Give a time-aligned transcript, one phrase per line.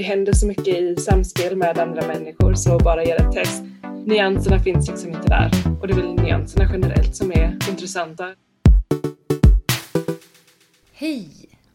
[0.00, 3.62] Det händer så mycket i samspel med andra människor så bara göra ett test.
[4.06, 5.50] Nyanserna finns liksom inte där
[5.80, 8.34] och det är väl nyanserna generellt som är intressanta.
[10.92, 11.30] Hej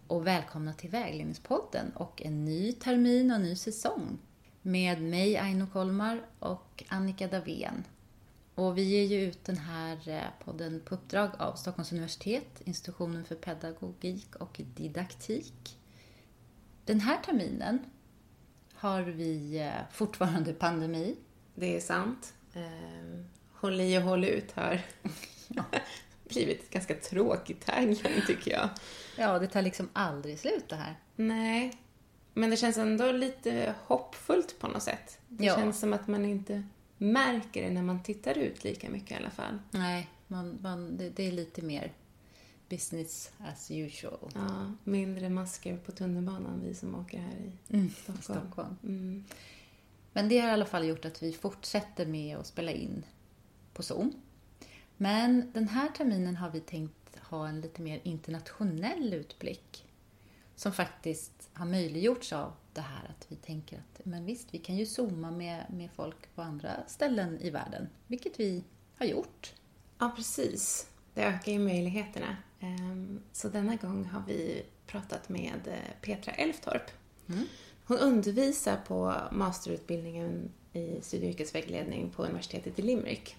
[0.07, 4.18] och välkomna till Vägledningspodden och en ny termin och en ny säsong
[4.61, 7.84] med mig Aino Kolmar och Annika Davén.
[8.56, 13.26] Och vi ger ju ut den här eh, podden på uppdrag av Stockholms universitet, institutionen
[13.26, 15.80] för pedagogik och didaktik.
[16.86, 17.80] Den här terminen
[18.73, 21.16] har vi eh, fortfarande pandemi.
[21.55, 22.34] Det är sant.
[22.54, 24.82] Eh, håll i och håll ut har
[25.48, 25.63] ja.
[26.30, 28.70] blivit ganska tråkigt tagline tycker jag.
[29.18, 30.96] Ja, det tar liksom aldrig slut det här.
[31.16, 31.74] Nej,
[32.34, 35.20] men det känns ändå lite hoppfullt på något sätt.
[35.27, 35.55] Det ja.
[35.55, 36.63] känns som att man inte
[36.98, 39.59] märker det när man tittar ut lika mycket i alla fall.
[39.72, 41.94] Nej, man, man, det, det är lite mer
[42.70, 44.31] business as usual.
[44.35, 48.21] Ja, mindre masker på tunnelbanan, vi som åker här i mm, Stockholm.
[48.21, 48.77] Stockholm.
[48.84, 49.23] Mm.
[50.13, 53.05] Men det har i alla fall gjort att vi fortsätter med att spela in
[53.73, 54.13] på Zoom.
[54.98, 59.85] Men den här terminen har vi tänkt ha en lite mer internationell utblick
[60.55, 64.78] som faktiskt har möjliggjorts av det här att vi tänker att men visst, vi kan
[64.78, 68.63] ju zooma med, med folk på andra ställen i världen, vilket vi
[68.97, 69.53] har gjort.
[70.00, 70.89] Ja, precis.
[71.13, 72.38] Det ökar ju möjligheterna.
[72.59, 76.91] Ehm, så denna gång har vi pratat med eh, Petra Elftorp.
[77.29, 77.45] Mm.
[77.85, 83.35] Hon undervisar på masterutbildningen i studie och yrkesvägledning på universitetet i Limerick.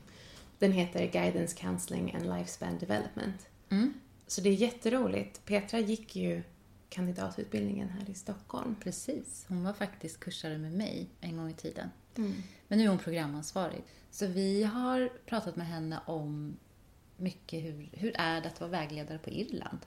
[0.58, 3.48] Den heter Guidance Counseling and Lifespan Development.
[3.68, 3.94] Mm.
[4.26, 5.44] Så det är jätteroligt.
[5.44, 6.42] Petra gick ju
[6.88, 8.76] kandidatutbildningen här i Stockholm.
[8.80, 9.44] Precis.
[9.48, 11.90] Hon var faktiskt kursare med mig en gång i tiden.
[12.16, 12.34] Mm.
[12.68, 13.82] Men nu är hon programansvarig.
[14.10, 16.56] Så vi har pratat med henne om
[17.16, 19.78] mycket hur, hur är det att vara vägledare på Irland?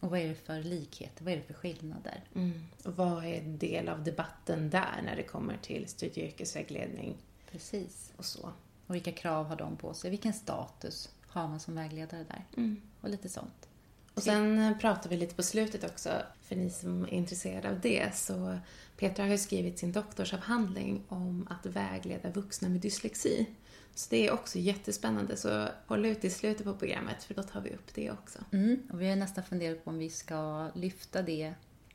[0.00, 1.24] Och vad är det för likheter?
[1.24, 2.24] Vad är det för skillnader?
[2.34, 2.66] Mm.
[2.84, 7.16] Och vad är del av debatten där när det kommer till studie och yrkesvägledning?
[7.50, 8.12] Precis.
[8.16, 8.52] Och så.
[8.86, 10.10] Och vilka krav har de på sig?
[10.10, 12.44] Vilken status har man som vägledare där?
[12.56, 12.80] Mm.
[13.00, 13.68] Och lite sånt.
[14.14, 16.10] Och sen eh, pratar vi lite på slutet också,
[16.42, 18.58] för ni som är intresserade av det, så
[18.96, 23.46] Petra har ju skrivit sin doktorsavhandling om att vägleda vuxna med dyslexi.
[23.94, 27.60] Så det är också jättespännande, så håll ut i slutet på programmet för då tar
[27.60, 28.38] vi upp det också.
[28.52, 31.54] Mm, och vi har nästan funderat på om vi ska lyfta det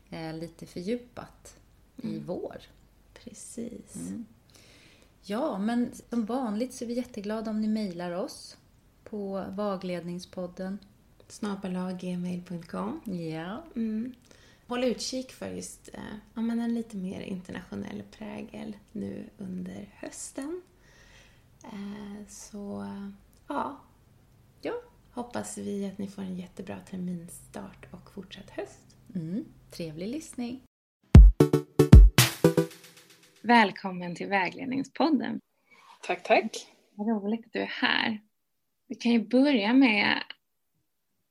[0.09, 1.55] eh, lite fördjupat
[2.03, 2.15] mm.
[2.15, 2.57] i vår.
[3.13, 3.95] Precis.
[3.95, 4.25] Mm.
[5.21, 8.57] Ja, men som vanligt så är vi jätteglada om ni mejlar oss
[9.03, 10.79] på vagledningspodden
[11.31, 13.01] snabelaggmail.com.
[13.05, 13.63] Ja.
[13.75, 14.13] Mm.
[14.67, 16.01] Håll utkik för just eh,
[16.33, 20.61] ja, men en lite mer internationell prägel nu under hösten.
[21.63, 22.85] Eh, så
[23.47, 23.77] ja,
[24.61, 24.73] ja,
[25.11, 28.95] hoppas vi att ni får en jättebra terminstart och fortsatt höst.
[29.15, 30.61] Mm, trevlig lyssning!
[33.41, 35.39] Välkommen till Vägledningspodden.
[36.01, 36.67] Tack, tack.
[36.95, 38.21] Vad roligt att du är här.
[38.87, 40.23] Vi kan ju börja med,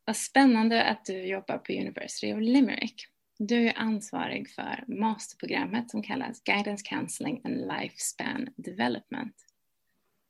[0.08, 3.06] vad spännande att du jobbar på University of Limerick.
[3.38, 9.34] Du är ansvarig för masterprogrammet som kallas Guidance Counseling and Lifespan Development.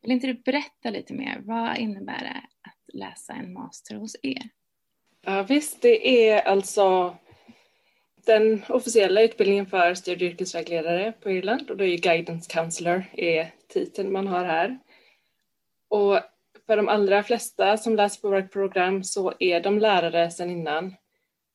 [0.02, 1.40] Vill inte du berätta lite mer?
[1.44, 4.48] Vad innebär det att läsa en master hos er?
[5.20, 7.16] Ja, visst, det är alltså
[8.26, 13.50] den officiella utbildningen för studie och yrkesvägledare på Irland och då är Guidance Counselor är
[13.68, 14.78] titeln man har här.
[15.88, 16.20] Och
[16.68, 20.94] för de allra flesta som läser på vårt program så är de lärare sedan innan.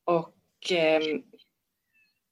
[0.03, 1.01] Och, eh,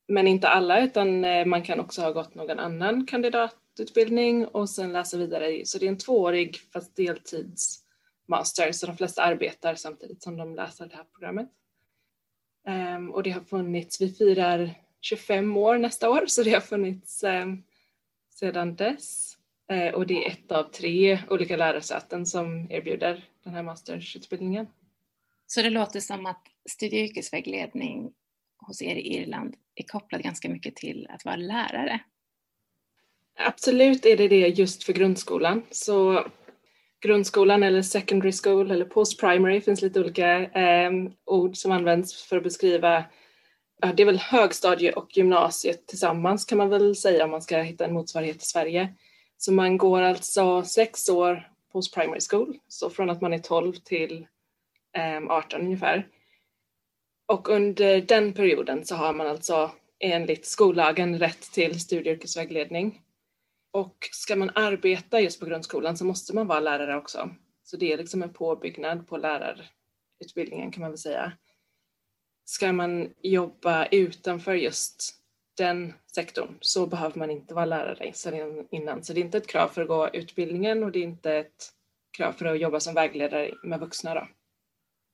[0.07, 4.93] men inte alla utan eh, man kan också ha gått någon annan kandidatutbildning och sen
[4.93, 5.65] läsa vidare.
[5.65, 10.85] Så det är en tvåårig fast deltidsmaster så de flesta arbetar samtidigt som de läser
[10.85, 11.49] det här programmet.
[12.67, 17.23] Ehm, och det har funnits, vi firar 25 år nästa år så det har funnits
[17.23, 17.63] ehm,
[18.29, 19.30] sedan dess.
[19.71, 24.67] Uh, och det är ett av tre olika lärosäten som erbjuder den här mastersutbildningen.
[25.47, 28.11] Så det låter som att studie och yrkesvägledning
[28.57, 31.99] hos er i Irland är kopplad ganska mycket till att vara lärare?
[33.39, 35.63] Absolut är det det just för grundskolan.
[35.71, 36.27] Så
[37.01, 40.91] grundskolan eller secondary school eller post primary finns lite olika eh,
[41.25, 43.05] ord som används för att beskriva
[43.81, 47.57] ja, det är väl högstadie och gymnasiet tillsammans kan man väl säga om man ska
[47.57, 48.95] hitta en motsvarighet i Sverige.
[49.43, 53.73] Så man går alltså sex år post primary school, så från att man är 12
[53.73, 54.27] till
[54.93, 56.07] ehm, 18 ungefär.
[57.25, 63.01] Och under den perioden så har man alltså enligt skollagen rätt till studie och yrkesvägledning.
[63.71, 67.29] Och ska man arbeta just på grundskolan så måste man vara lärare också.
[67.63, 71.31] Så det är liksom en påbyggnad på lärarutbildningen kan man väl säga.
[72.45, 75.20] ska man jobba utanför just
[75.57, 79.03] den sektorn så behöver man inte vara lärare sedan innan.
[79.03, 81.73] Så det är inte ett krav för att gå utbildningen och det är inte ett
[82.17, 84.13] krav för att jobba som vägledare med vuxna.
[84.13, 84.27] Då.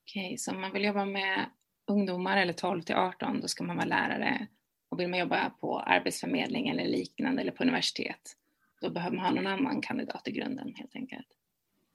[0.03, 1.45] Okej, så om man vill jobba med
[1.87, 4.47] ungdomar eller 12 till 18 då ska man vara lärare
[4.89, 8.35] och vill man jobba på arbetsförmedling eller liknande eller på universitet
[8.81, 11.27] då behöver man ha någon annan kandidat i grunden helt enkelt.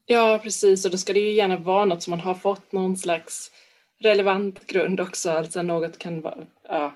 [0.07, 2.97] Ja, precis och då ska det ju gärna vara något som man har fått någon
[2.97, 3.51] slags
[3.99, 6.93] relevant grund också, alltså något kan vara, ja,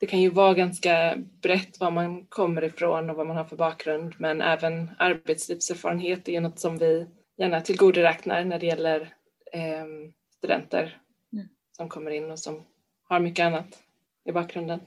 [0.00, 3.56] det kan ju vara ganska brett var man kommer ifrån och vad man har för
[3.56, 7.06] bakgrund men även arbetslivserfarenhet är något som vi
[7.36, 9.00] gärna tillgodoräknar när det gäller
[9.52, 9.84] eh,
[10.36, 11.00] studenter
[11.32, 11.48] mm.
[11.76, 12.62] som kommer in och som
[13.08, 13.78] har mycket annat
[14.24, 14.80] i bakgrunden.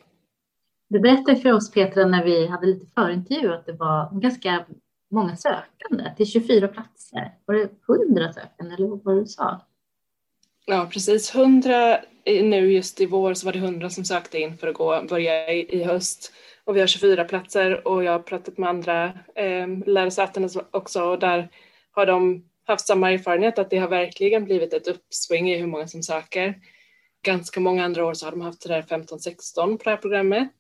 [0.88, 4.66] Du berättade för oss Petra när vi hade lite förintervju att det var ganska
[5.10, 7.36] många sökande till 24 platser.
[7.46, 7.70] Var det
[8.10, 9.62] 100 sökande eller vad var det du sa?
[10.66, 14.68] Ja precis, 100 nu just i vår så var det 100 som sökte in för
[14.68, 16.34] att gå, börja i, i höst.
[16.64, 21.20] Och vi har 24 platser och jag har pratat med andra eh, lärosäten också och
[21.20, 21.50] där
[21.92, 25.88] har de haft samma erfarenhet att det har verkligen blivit ett uppsving i hur många
[25.88, 26.56] som söker.
[27.24, 30.52] Ganska många andra år så har de haft det där 15-16 på det här programmet.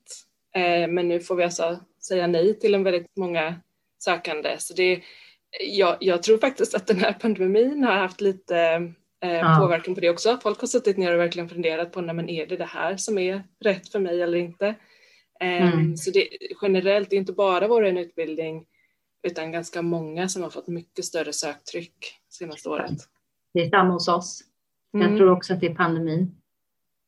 [0.55, 3.55] Eh, men nu får vi alltså säga nej till en väldigt många
[3.99, 4.55] sökande.
[4.59, 5.01] Så det
[5.59, 9.57] jag, jag tror faktiskt att den här pandemin har haft lite eh, ja.
[9.59, 10.39] påverkan på det också.
[10.43, 13.17] Folk har suttit ner och verkligen funderat på, nej, men är det det här som
[13.17, 14.67] är rätt för mig eller inte?
[15.39, 15.97] Eh, mm.
[15.97, 16.27] Så det,
[16.61, 18.65] generellt, det är inte bara vår utbildning
[19.27, 22.97] utan ganska många som har fått mycket större söktryck senaste året.
[23.53, 24.43] Det är samma hos oss.
[24.91, 25.17] Jag mm.
[25.17, 26.35] tror också att det är pandemin.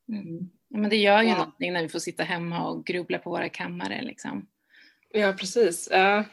[0.10, 0.50] Mm.
[0.68, 1.38] Ja, men det gör ju ja.
[1.38, 4.02] någonting när vi får sitta hemma och grubbla på våra kammare.
[4.02, 4.48] Liksom.
[5.10, 5.88] Ja, precis.
[5.92, 6.24] Ja.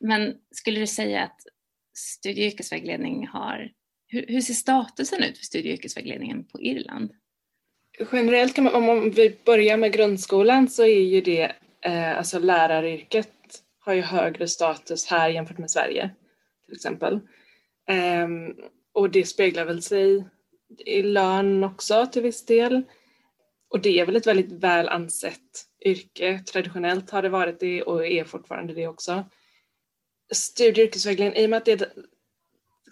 [0.00, 1.40] Men skulle du säga att
[1.94, 3.70] studie och yrkesvägledning har
[4.12, 7.12] hur, hur ser statusen ut för studie och yrkesvägledningen på Irland?
[8.12, 13.28] Generellt kan man, om vi börjar med grundskolan så är ju det, eh, alltså läraryrket
[13.78, 16.10] har ju högre status här jämfört med Sverige
[16.64, 17.14] till exempel.
[17.88, 18.28] Eh,
[18.92, 20.24] och det speglar väl sig
[20.78, 22.82] i lön också till viss del.
[23.68, 26.42] Och det är väl ett väldigt väl ansett yrke.
[26.52, 29.24] Traditionellt har det varit det och är fortfarande det också.
[30.32, 31.92] Studie och yrkesvägledning, i och med att det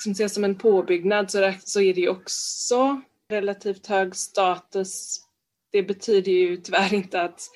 [0.00, 5.20] liksom ses som en påbyggnad så, så är det ju också relativt hög status.
[5.72, 7.50] Det betyder ju tyvärr inte att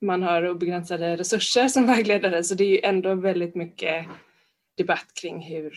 [0.00, 4.06] man har obegränsade resurser som vägledare så det är ju ändå väldigt mycket
[4.76, 5.74] debatt kring hur,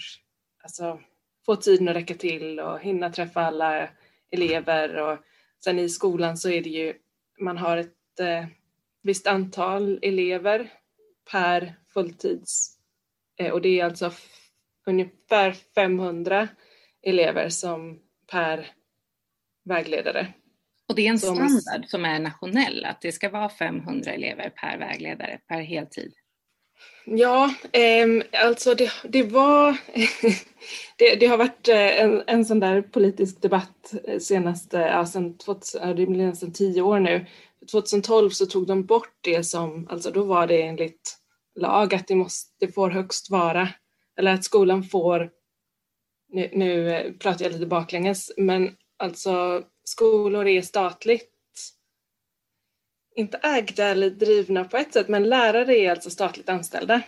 [0.64, 1.00] alltså
[1.46, 3.90] få tiden att räcka till och hinna träffa alla
[4.32, 5.18] elever och
[5.64, 6.94] sen i skolan så är det ju,
[7.40, 8.46] man har ett eh,
[9.04, 10.70] visst antal elever
[11.32, 12.78] per fulltids
[13.38, 14.12] eh, och det är alltså
[14.86, 16.48] ungefär 500
[17.02, 18.00] elever som
[18.32, 18.68] per
[19.66, 20.34] vägledare.
[20.88, 24.78] Och det är en standard som är nationell, att det ska vara 500 elever per
[24.78, 26.14] vägledare per heltid?
[27.06, 28.08] Ja, eh,
[28.46, 29.78] alltså det, det var,
[30.98, 35.38] det, det, har varit eh, en, en sån där politisk debatt eh, senaste, ja, sen
[35.38, 37.26] 2000, det blir nästan tio år nu.
[37.72, 41.18] 2012 så tog de bort det som, alltså då var det enligt
[41.56, 43.70] lag att det, måste, det får högst vara
[44.18, 45.32] eller att skolan får,
[46.30, 51.30] nu, nu eh, pratar jag lite baklänges, men alltså skolor är statligt
[53.16, 57.02] inte ägda eller drivna på ett sätt, men lärare är alltså statligt anställda.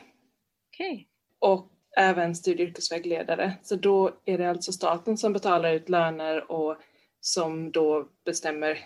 [0.74, 1.06] Okay.
[1.40, 3.54] Och även studie och yrkesvägledare.
[3.64, 6.78] Så då är det alltså staten som betalar ut löner och
[7.20, 8.80] som då bestämmer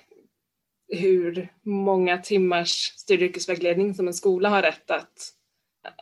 [0.87, 5.33] hur många timmars studie och yrkesvägledning som en skola har rätt att,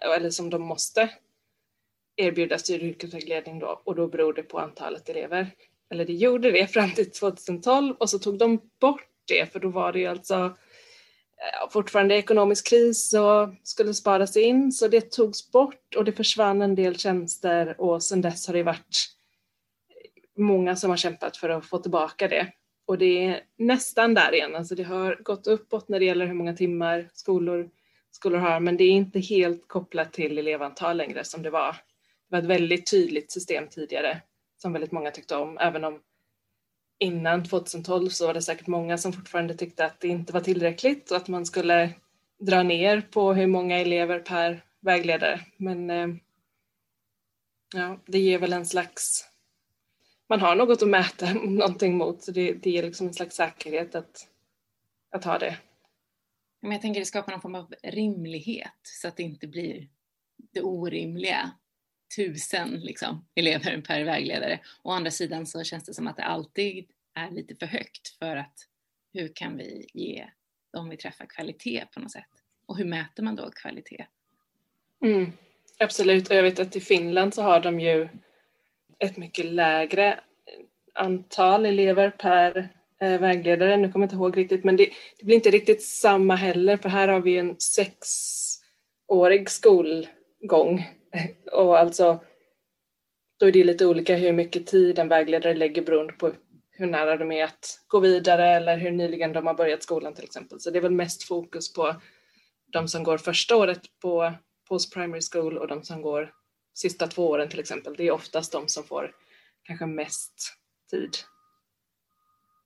[0.01, 1.09] eller som de måste
[2.17, 5.47] erbjuda studie och yrkesvägledning då och då beror det på antalet elever.
[5.89, 9.69] Eller det gjorde det fram till 2012 och så tog de bort det för då
[9.69, 10.57] var det ju alltså
[11.69, 16.75] fortfarande ekonomisk kris och skulle sparas in så det togs bort och det försvann en
[16.75, 19.07] del tjänster och sedan dess har det varit
[20.37, 22.53] många som har kämpat för att få tillbaka det.
[22.85, 26.33] Och det är nästan där igen, alltså det har gått uppåt när det gäller hur
[26.33, 27.69] många timmar skolor,
[28.11, 31.75] skolor har men det är inte helt kopplat till elevantal längre som det var
[32.29, 34.21] det var ett väldigt tydligt system tidigare
[34.57, 36.01] som väldigt många tyckte om, även om
[36.99, 41.11] innan 2012 så var det säkert många som fortfarande tyckte att det inte var tillräckligt
[41.11, 41.93] och att man skulle
[42.39, 45.41] dra ner på hur många elever per vägledare.
[45.57, 46.07] Men eh,
[47.75, 49.25] ja, det ger väl en slags...
[50.29, 53.95] Man har något att mäta någonting mot, så det, det ger liksom en slags säkerhet
[53.95, 54.27] att,
[55.11, 55.57] att ha det.
[56.61, 59.87] Men jag tänker det skapar någon form av rimlighet så att det inte blir
[60.53, 61.51] det orimliga
[62.15, 64.59] tusen liksom, elever per vägledare.
[64.83, 68.35] Å andra sidan så känns det som att det alltid är lite för högt för
[68.35, 68.67] att
[69.13, 70.25] hur kan vi ge
[70.73, 72.29] dem vi träffar kvalitet på något sätt?
[72.65, 74.05] Och hur mäter man då kvalitet?
[75.03, 75.31] Mm,
[75.79, 78.09] absolut, och jag vet att i Finland så har de ju
[78.99, 80.19] ett mycket lägre
[80.93, 82.69] antal elever per
[83.01, 83.77] eh, vägledare.
[83.77, 86.89] Nu kommer jag inte ihåg riktigt, men det, det, blir inte riktigt samma heller, för
[86.89, 90.89] här har vi en sexårig skolgång.
[91.51, 92.23] Och alltså,
[93.39, 96.31] då är det lite olika hur mycket tid en vägledare lägger beroende på
[96.71, 100.23] hur nära de är att gå vidare eller hur nyligen de har börjat skolan till
[100.23, 100.59] exempel.
[100.59, 101.95] Så det är väl mest fokus på
[102.73, 104.33] de som går första året på
[104.69, 106.33] post primary school och de som går
[106.73, 107.95] sista två åren till exempel.
[107.97, 109.11] Det är oftast de som får
[109.63, 110.53] kanske mest
[110.91, 111.09] tid.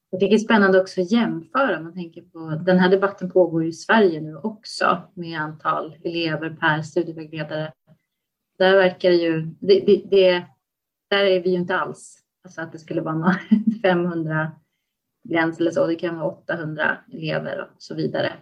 [0.09, 1.79] Jag tycker det är spännande också att jämföra.
[1.79, 6.49] Man tänker på, den här debatten pågår ju i Sverige nu också med antal elever
[6.49, 7.73] per studievägledare.
[8.61, 10.45] Där verkar ju, det, det, det,
[11.09, 12.17] där är vi ju inte alls.
[12.43, 13.33] Alltså att det skulle vara någon
[13.81, 14.51] 500
[15.29, 15.87] gräns eller så.
[15.87, 18.33] Det kan vara 800 elever och så vidare.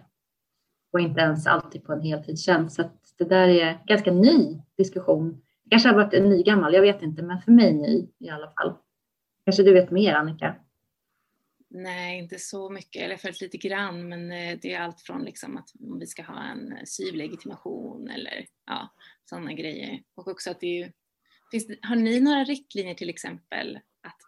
[0.92, 2.76] Och inte ens alltid på en heltidstjänst.
[2.76, 5.42] Så det där är ganska ny diskussion.
[5.64, 8.30] Det kanske har varit en ny gammal, jag vet inte, men för mig ny i
[8.30, 8.74] alla fall.
[9.44, 10.54] Kanske du vet mer Annika?
[11.72, 15.56] Nej, inte så mycket, eller följt lite grann, men eh, det är allt från liksom
[15.56, 20.02] att om vi ska ha en eh, syvlegitimation eller ja, sådana grejer.
[20.14, 20.92] Och också att det är ju,
[21.50, 24.20] finns, har ni några riktlinjer till exempel att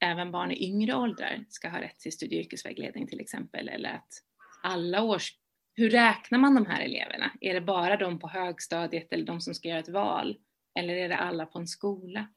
[0.00, 3.90] även barn i yngre åldrar ska ha rätt till studie och yrkesvägledning till exempel, eller
[3.90, 4.22] att
[4.62, 5.36] alla års...
[5.74, 7.30] Hur räknar man de här eleverna?
[7.40, 10.38] Är det bara de på högstadiet eller de som ska göra ett val?
[10.74, 12.28] Eller är det alla på en skola?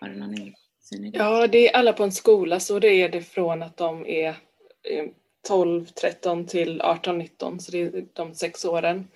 [0.00, 0.54] Har du någon idé?
[0.90, 1.18] Det?
[1.18, 4.28] Ja, det är alla på en skola, så det är det från att de är
[4.28, 5.06] eh,
[5.48, 9.08] 12, 13 till 18, 19, så det är de sex åren.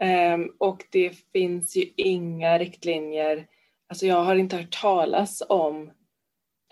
[0.00, 3.46] Ehm, och det finns ju inga riktlinjer,
[3.88, 5.90] alltså jag har inte hört talas om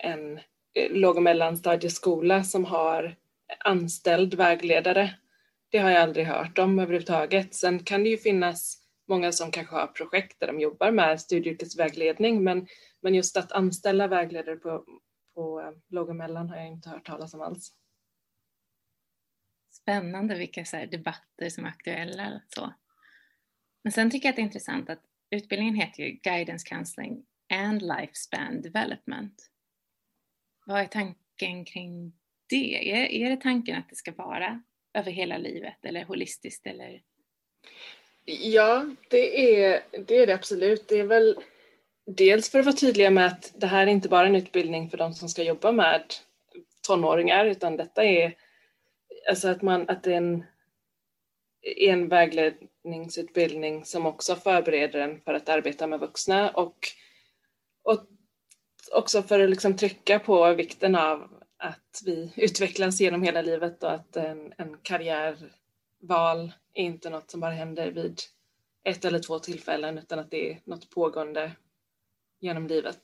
[0.03, 0.37] en
[0.73, 3.15] eh, låg och mellanstadieskola som har
[3.59, 5.13] anställd vägledare.
[5.69, 7.53] Det har jag aldrig hört om överhuvudtaget.
[7.53, 12.43] Sen kan det ju finnas många som kanske har projekt där de jobbar med studieyrkesvägledning
[12.43, 12.67] men,
[13.01, 14.85] men just att anställa vägledare på,
[15.35, 17.73] på eh, låg och mellan har jag inte hört talas om alls.
[19.71, 22.41] Spännande vilka så debatter som är aktuella.
[22.47, 22.73] Så.
[23.83, 27.81] Men sen tycker jag att det är intressant att utbildningen heter ju Guidance Counseling and
[27.81, 29.49] Lifespan Development.
[30.65, 32.13] Vad är tanken kring
[32.49, 32.91] det?
[32.91, 37.01] Är, är det tanken att det ska vara över hela livet eller holistiskt eller?
[38.29, 40.87] Ja, det är, det är det absolut.
[40.87, 41.35] Det är väl
[42.05, 44.97] dels för att vara tydliga med att det här är inte bara en utbildning för
[44.97, 46.03] de som ska jobba med
[46.87, 48.35] tonåringar utan detta är
[49.29, 50.43] alltså att, man, att det är en,
[51.77, 56.77] en vägledningsutbildning som också förbereder en för att arbeta med vuxna och,
[57.83, 57.99] och
[58.91, 63.91] också för att liksom trycka på vikten av att vi utvecklas genom hela livet och
[63.91, 64.77] att en, en
[65.99, 68.21] Val är inte något som bara händer vid
[68.83, 71.51] ett eller två tillfällen utan att det är något pågående
[72.39, 73.01] genom livet.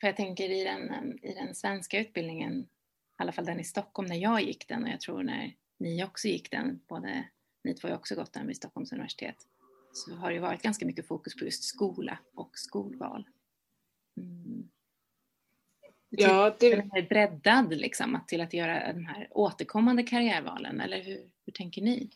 [0.00, 2.66] För jag tänker i den, um, i den svenska utbildningen, i
[3.16, 6.28] alla fall den i Stockholm när jag gick den och jag tror när ni också
[6.28, 7.28] gick den, både
[7.64, 9.36] ni två har också gått den vid Stockholms universitet,
[9.92, 13.28] så har det varit ganska mycket fokus på just skola och skolval.
[14.16, 14.68] Mm.
[16.16, 16.70] Ja, det...
[16.70, 21.82] Den är breddad liksom, till att göra de här återkommande karriärvalen, eller hur, hur tänker
[21.82, 22.10] ni?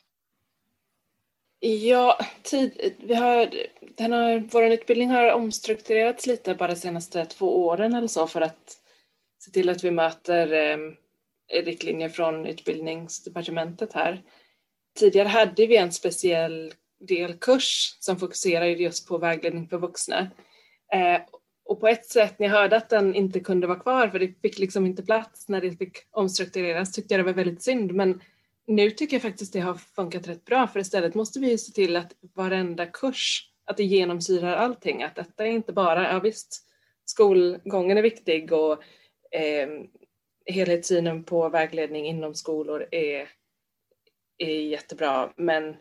[1.60, 3.50] Ja, tid, vi har,
[3.96, 8.40] den har, vår utbildning har omstrukturerats lite bara de senaste två åren eller så för
[8.40, 8.76] att
[9.44, 10.78] se till att vi möter eh,
[11.62, 14.22] riktlinjer från utbildningsdepartementet här.
[14.98, 20.30] Tidigare hade vi en speciell delkurs som fokuserade just på vägledning för vuxna.
[20.92, 21.20] Eh,
[21.66, 24.40] och på ett sätt när jag hörde att den inte kunde vara kvar för det
[24.42, 27.92] fick liksom inte plats när det fick omstruktureras tyckte jag det var väldigt synd.
[27.92, 28.20] Men
[28.66, 31.72] nu tycker jag faktiskt det har funkat rätt bra för istället måste vi ju se
[31.72, 36.62] till att varenda kurs, att det genomsyrar allting, att detta är inte bara, ja visst,
[37.04, 38.72] skolgången är viktig och
[39.30, 39.68] eh,
[40.46, 43.28] helhetssynen på vägledning inom skolor är,
[44.38, 45.32] är jättebra.
[45.36, 45.76] Men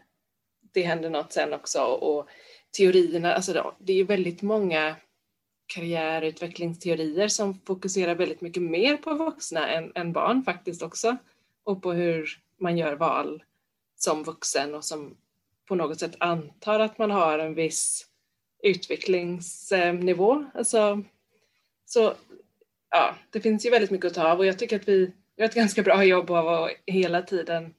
[0.74, 2.28] det händer något sen också och
[2.78, 4.96] teorierna, alltså då, det är ju väldigt många
[5.68, 11.18] karriärutvecklingsteorier som fokuserar väldigt mycket mer på vuxna än, än barn faktiskt också
[11.64, 13.44] och på hur man gör val
[13.96, 15.18] som vuxen och som
[15.68, 18.08] på något sätt antar att man har en viss
[18.64, 20.46] utvecklingsnivå.
[20.54, 21.04] Alltså,
[21.86, 22.14] så
[22.90, 25.46] ja, det finns ju väldigt mycket att ta av och jag tycker att vi gör
[25.46, 27.74] ett ganska bra jobb av att hela tiden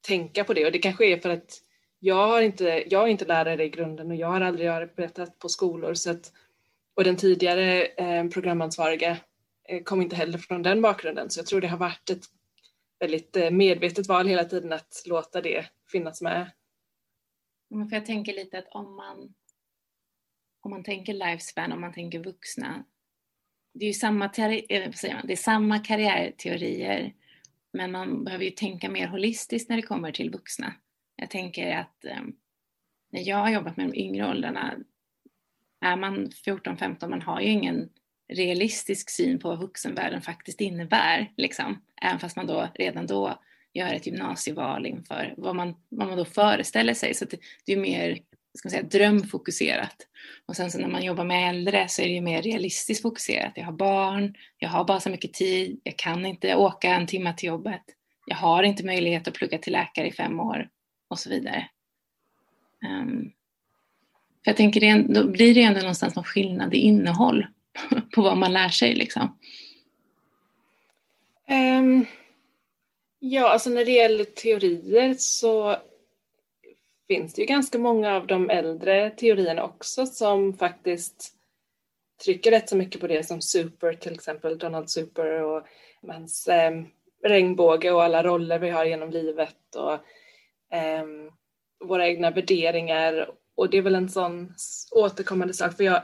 [0.00, 1.62] tänka på det och det kanske är för att
[1.98, 5.48] jag har inte, jag är inte lärare i grunden och jag har aldrig arbetat på
[5.48, 6.32] skolor så att,
[7.00, 9.16] och den tidigare eh, programansvariga
[9.68, 12.24] eh, kom inte heller från den bakgrunden så jag tror det har varit ett
[12.98, 16.50] väldigt eh, medvetet val hela tiden att låta det finnas med.
[17.74, 19.34] Mm, för jag tänker lite att om man,
[20.60, 22.84] om man tänker lifespan, om man tänker vuxna,
[23.74, 27.14] det är ju samma, eh, man, det är samma karriärteorier
[27.72, 30.74] men man behöver ju tänka mer holistiskt när det kommer till vuxna.
[31.16, 32.22] Jag tänker att eh,
[33.10, 34.78] när jag har jobbat med de yngre åldrarna,
[35.80, 37.88] är man 14-15, man har ju ingen
[38.32, 41.32] realistisk syn på vad vuxenvärlden faktiskt innebär.
[41.36, 41.82] Liksom.
[42.02, 43.42] Även fast man då redan då
[43.74, 47.14] gör ett gymnasieval inför vad man, vad man då föreställer sig.
[47.14, 48.18] Så det, det är mer
[48.54, 49.96] ska man säga, drömfokuserat.
[50.46, 53.52] Och sen så när man jobbar med äldre så är det ju mer realistiskt fokuserat.
[53.54, 57.34] Jag har barn, jag har bara så mycket tid, jag kan inte åka en timme
[57.36, 57.82] till jobbet,
[58.26, 60.68] jag har inte möjlighet att plugga till läkare i fem år
[61.08, 61.68] och så vidare.
[62.84, 63.32] Um,
[64.44, 67.46] för jag tänker, det, då blir det ändå någonstans någon skillnad i innehåll
[68.14, 69.38] på vad man lär sig liksom.
[71.50, 72.06] Um,
[73.18, 75.76] ja, alltså när det gäller teorier så
[77.08, 81.34] finns det ju ganska många av de äldre teorierna också som faktiskt
[82.24, 85.66] trycker rätt så mycket på det som Super till exempel, Donald Super och
[86.06, 86.82] hans eh,
[87.24, 89.92] regnbåge och alla roller vi har genom livet och
[90.76, 91.04] eh,
[91.84, 94.54] våra egna värderingar och det är väl en sån
[94.90, 96.02] återkommande sak för jag,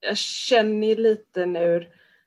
[0.00, 1.86] jag känner ju lite nu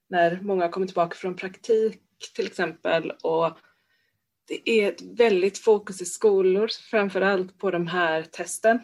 [0.09, 2.01] när många kommer tillbaka från praktik
[2.35, 3.57] till exempel och
[4.47, 8.79] det är ett väldigt fokus i skolor, framför allt på de här testen.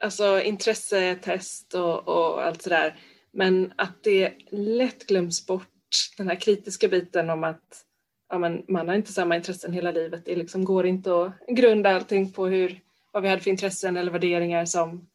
[0.00, 2.96] Alltså intressetest och, och allt sådär.
[3.32, 5.68] Men att det lätt glöms bort,
[6.16, 7.84] den här kritiska biten om att
[8.28, 10.24] ja, men man har inte samma intressen hela livet.
[10.24, 12.80] Det liksom går inte att grunda allting på hur,
[13.12, 15.08] vad vi hade för intressen eller värderingar som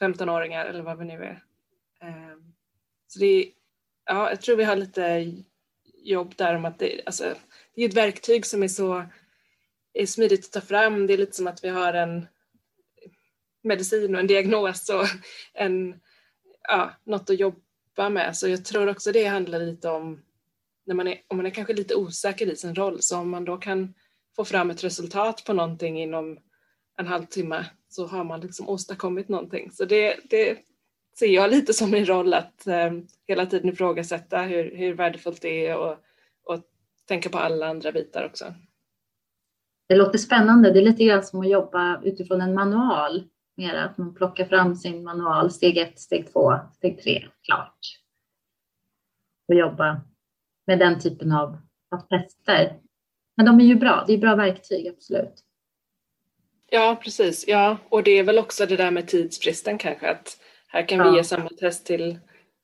[0.00, 1.42] 15-åringar eller vad vi nu är.
[2.00, 2.52] Ehm,
[3.06, 3.44] så det är,
[4.06, 5.32] ja, jag tror vi har lite
[6.02, 7.34] jobb där om att det, alltså,
[7.74, 9.04] det är ett verktyg som är så
[9.92, 11.06] är smidigt att ta fram.
[11.06, 12.26] Det är lite som att vi har en
[13.62, 15.06] medicin och en diagnos och
[15.54, 16.00] en,
[16.68, 18.36] ja, något att jobba med.
[18.36, 20.22] Så jag tror också det handlar lite om
[20.86, 23.44] när man är, om man är kanske lite osäker i sin roll, så om man
[23.44, 23.94] då kan
[24.36, 26.38] få fram ett resultat på någonting inom
[26.96, 29.70] en halvtimme så har man liksom åstadkommit någonting.
[29.72, 30.58] Så det, det
[31.18, 32.92] ser jag lite som min roll att eh,
[33.26, 35.96] hela tiden ifrågasätta hur, hur värdefullt det är och,
[36.44, 36.60] och
[37.08, 38.54] tänka på alla andra bitar också.
[39.88, 40.72] Det låter spännande.
[40.72, 43.24] Det är lite grann som att jobba utifrån en manual.
[43.56, 47.78] Mer att man plockar fram sin manual, steg ett, steg två, steg tre, klart.
[49.48, 50.00] Och jobba
[50.66, 51.58] med den typen av,
[51.90, 52.80] av tester.
[53.36, 54.04] Men de är ju bra.
[54.06, 55.44] Det är bra verktyg, absolut.
[56.70, 57.48] Ja, precis.
[57.48, 60.10] Ja, och det är väl också det där med tidsfristen kanske.
[60.10, 61.10] Att här kan ja.
[61.10, 62.18] vi ge samma test till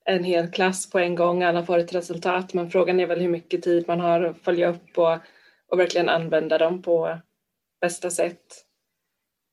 [0.04, 1.42] en hel klass på en gång.
[1.42, 2.54] Alla får ett resultat.
[2.54, 5.18] Men frågan är väl hur mycket tid man har att följa upp och
[5.74, 7.18] och verkligen använda dem på
[7.80, 8.64] bästa sätt.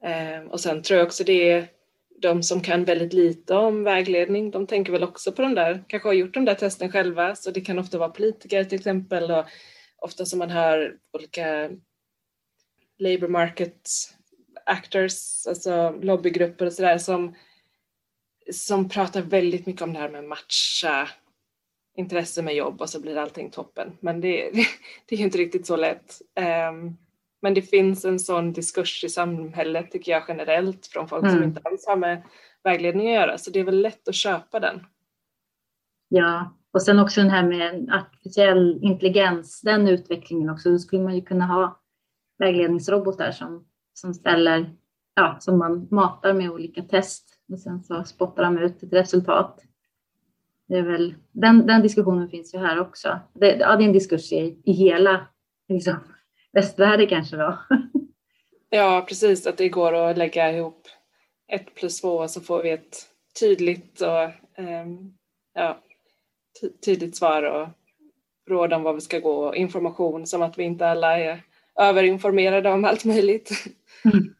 [0.03, 1.67] Ehm, och sen tror jag också det är
[2.21, 6.09] de som kan väldigt lite om vägledning, de tänker väl också på de där, kanske
[6.09, 9.45] har gjort de där testen själva, så det kan ofta vara politiker till exempel och
[9.97, 11.69] ofta som man hör olika
[12.99, 13.89] labour market
[14.65, 17.35] actors, alltså lobbygrupper och sådär som,
[18.51, 21.09] som pratar väldigt mycket om det här med matcha
[21.95, 23.97] intresse med jobb och så blir allting toppen.
[23.99, 24.51] Men det,
[25.05, 26.21] det är ju inte riktigt så lätt.
[26.69, 26.97] Um,
[27.41, 31.35] men det finns en sån diskurs i samhället tycker jag generellt från folk mm.
[31.35, 32.23] som inte alls har med
[32.63, 33.37] vägledning att göra.
[33.37, 34.85] Så det är väl lätt att köpa den.
[36.09, 40.71] Ja, och sen också den här med artificiell intelligens, den utvecklingen också.
[40.71, 41.81] Då skulle man ju kunna ha
[42.37, 44.75] vägledningsrobotar som, som ställer,
[45.15, 49.63] ja, som man matar med olika test och sen så spottar de ut ett resultat.
[50.67, 53.19] Det är väl, den, den diskussionen finns ju här också.
[53.33, 55.27] Det, ja, det är en diskurs i, i hela
[55.67, 55.95] liksom,
[56.51, 57.57] västvärlden kanske då.
[58.73, 60.87] Ja, precis, att det går att lägga ihop
[61.47, 62.97] ett plus två och så får vi ett
[63.39, 65.17] tydligt och um,
[65.53, 65.79] ja,
[66.85, 67.67] tydligt svar och
[68.49, 71.43] råd om vad vi ska gå och information som att vi inte alla är
[71.81, 73.51] överinformerade om allt möjligt.
[74.05, 74.33] Mm.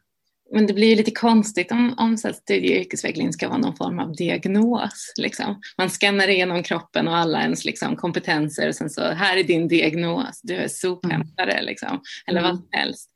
[0.53, 3.75] Men det blir ju lite konstigt om, om så studie och yrkesvägledning ska vara någon
[3.75, 5.13] form av diagnos.
[5.17, 5.61] Liksom.
[5.77, 9.67] Man skannar igenom kroppen och alla ens liksom, kompetenser och sen så här är din
[9.67, 11.65] diagnos, du är sophämtare mm.
[11.65, 12.61] liksom, eller vad mm.
[12.61, 13.11] som helst.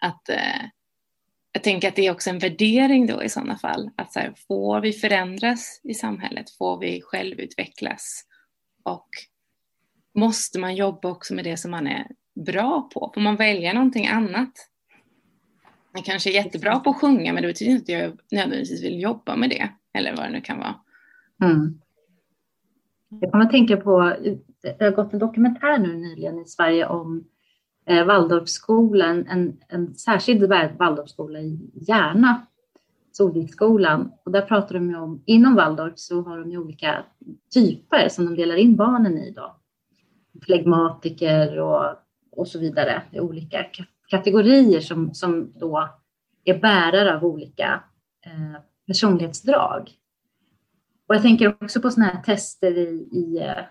[0.00, 0.62] Att, eh,
[1.52, 3.90] jag tänker att det är också en värdering då i sådana fall.
[3.96, 6.50] Att så här, får vi förändras i samhället?
[6.50, 8.22] Får vi självutvecklas?
[8.84, 9.08] Och
[10.14, 13.10] måste man jobba också med det som man är bra på?
[13.14, 14.52] Får man välja någonting annat?
[15.94, 19.00] jag kanske är jättebra på att sjunga men det betyder inte att jag nödvändigtvis vill
[19.00, 20.74] jobba med det eller vad det nu kan vara.
[21.42, 21.78] Mm.
[23.08, 24.16] Jag kommer att tänka på,
[24.62, 27.24] det har gått en dokumentär nu nyligen i Sverige om
[27.86, 32.46] eh, Waldorfskolan, en, en särskild Waldorfskola i Järna,
[33.12, 34.12] Solviksskolan.
[34.24, 37.04] Och där pratar de ju om, inom Waldorf så har de ju olika
[37.54, 39.56] typer som de delar in barnen i då.
[40.44, 41.84] Flegmatiker och,
[42.32, 43.02] och så vidare.
[43.10, 43.66] Det är olika
[44.08, 45.88] kategorier som, som då
[46.44, 47.82] är bärare av olika
[48.26, 49.90] eh, personlighetsdrag.
[51.06, 53.64] Och jag tänker också på sådana här tester i, i eh,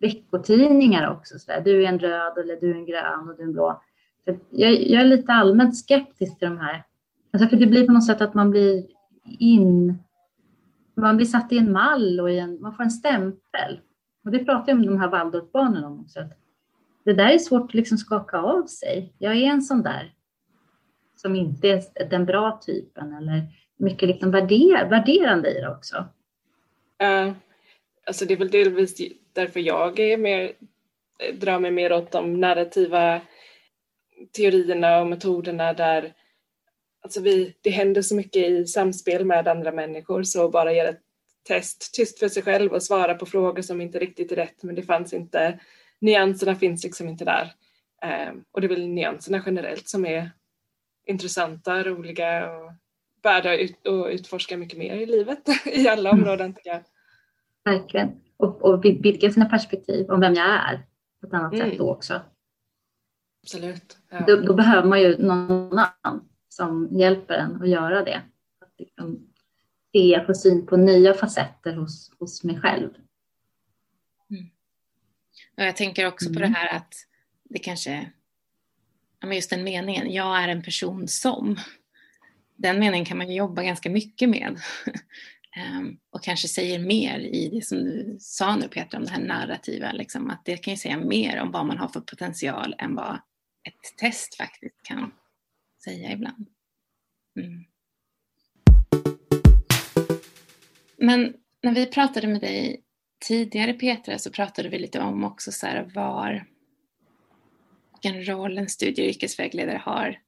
[0.00, 1.38] veckotidningar också.
[1.38, 1.60] Så där.
[1.60, 3.82] Du är en röd eller du är en grön och du är en blå.
[4.24, 6.84] Jag, jag, är lite allmänt skeptisk till de här.
[7.32, 8.86] Alltså för det blir på något sätt att man blir
[9.24, 9.98] in...
[10.94, 13.80] Man blir satt i en mall och en, man får en stämpel.
[14.24, 16.20] Och det pratar jag om de här Waldorfbarnen om också.
[16.20, 16.41] Att
[17.04, 19.12] det där är svårt att liksom skaka av sig.
[19.18, 20.14] Jag är en sån där
[21.16, 23.42] som inte är den bra typen eller
[23.76, 25.96] mycket liksom värder, värderande i det också.
[27.02, 27.32] Uh,
[28.06, 28.94] alltså det är väl delvis
[29.32, 30.52] därför jag är mer,
[31.34, 33.20] drar mig mer åt de narrativa
[34.32, 36.14] teorierna och metoderna där
[37.02, 41.00] alltså vi, det händer så mycket i samspel med andra människor så bara göra ett
[41.48, 44.74] test tyst för sig själv och svara på frågor som inte riktigt är rätt men
[44.74, 45.60] det fanns inte,
[46.02, 47.54] nyanserna finns liksom inte där.
[48.30, 50.30] Um, och det är väl nyanserna generellt som är
[51.06, 52.72] intressanta, roliga och
[53.22, 56.22] värda att utforska mycket mer i livet i alla mm.
[56.22, 56.82] områden jag.
[57.64, 58.20] Verkligen.
[58.36, 60.86] Och, och vidga sina perspektiv om vem jag är
[61.20, 61.70] på ett annat mm.
[61.70, 62.20] sätt då också.
[63.42, 63.98] Absolut.
[64.10, 64.24] Ja.
[64.26, 68.22] Då, då, behöver man ju någon annan som hjälper en att göra det.
[68.60, 69.28] Att liksom
[69.92, 72.90] se, få syn på nya facetter hos, hos mig själv.
[75.56, 76.34] Och jag tänker också mm.
[76.34, 76.54] på det mm.
[76.54, 76.94] här att
[77.44, 78.10] det kanske,
[79.32, 81.56] just den meningen, jag är en person som.
[82.56, 84.60] Den meningen kan man jobba ganska mycket med.
[85.78, 89.22] Um, och kanske säger mer i det som du sa nu Peter om det här
[89.22, 92.94] narrativa, liksom, att det kan ju säga mer om vad man har för potential än
[92.94, 93.14] vad
[93.64, 95.12] ett test faktiskt kan
[95.84, 96.46] säga ibland.
[97.36, 97.64] Mm.
[100.96, 102.82] Men när vi pratade med dig
[103.22, 106.46] tidigare Petra så pratade vi lite om också så här var
[107.92, 110.20] vilken roll en studie och yrkesvägledare har.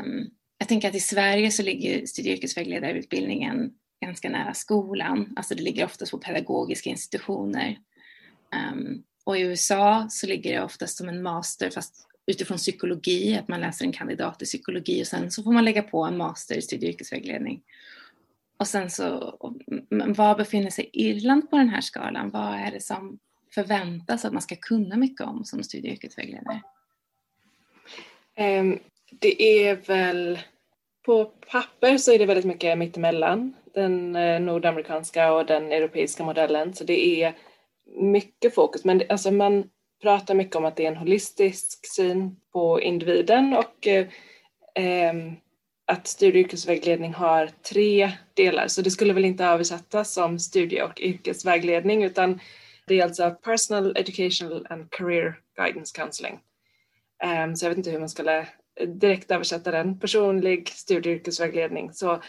[0.00, 5.54] Um, jag tänker att i Sverige så ligger studie och yrkesvägledarutbildningen ganska nära skolan, alltså
[5.54, 7.78] det ligger oftast på pedagogiska institutioner.
[8.72, 13.48] Um, och i USA så ligger det oftast som en master fast utifrån psykologi, att
[13.48, 16.56] man läser en kandidat i psykologi och sen så får man lägga på en master
[16.56, 17.62] i studie och yrkesvägledning.
[18.58, 19.36] Och sen så,
[19.90, 22.30] var befinner sig Irland på den här skalan?
[22.30, 23.18] Vad är det som
[23.54, 26.62] förväntas att man ska kunna mycket om som studie och yrkesvägledare?
[28.34, 28.78] Ehm,
[29.10, 30.38] det är väl,
[31.06, 36.74] på papper så är det väldigt mycket mittemellan den eh, nordamerikanska och den europeiska modellen.
[36.74, 37.34] Så det är
[37.96, 38.84] mycket fokus.
[38.84, 39.70] Men det, alltså man
[40.02, 44.06] pratar mycket om att det är en holistisk syn på individen och eh,
[44.74, 45.36] ehm,
[45.86, 48.68] att studie och yrkesvägledning har tre delar.
[48.68, 52.40] Så det skulle väl inte översättas som studie och yrkesvägledning utan
[52.86, 56.40] det är alltså personal educational and career guidance counseling.
[57.24, 58.48] Um, så jag vet inte hur man skulle
[58.86, 59.98] direkt översätta den.
[59.98, 61.92] Personlig studie och yrkesvägledning.
[61.92, 62.22] Så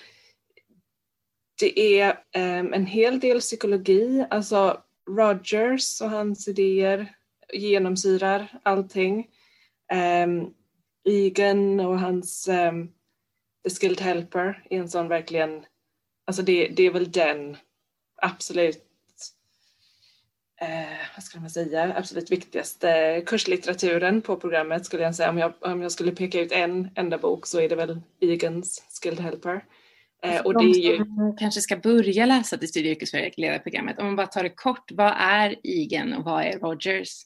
[1.60, 7.15] det är um, en hel del psykologi, alltså Rogers och hans idéer
[7.54, 9.28] genomsyrar allting.
[10.24, 10.54] Um,
[11.10, 12.91] Egan och hans um,
[13.67, 15.65] The Skilled Helper är en sån verkligen,
[16.27, 17.58] alltså det, det är väl den
[18.21, 18.84] absolut
[20.62, 25.30] eh, vad ska man säga, absolut viktigaste kurslitteraturen på programmet skulle jag säga.
[25.30, 28.84] Om jag, om jag skulle peka ut en enda bok så är det väl Egans
[29.03, 29.63] Skilled Helper.
[30.23, 31.06] Eh, och det är ju...
[31.39, 35.13] kanske ska börja läsa till studie och yrkesvägledarprogrammet, om man bara tar det kort, vad
[35.17, 37.23] är Egan och vad är Rogers?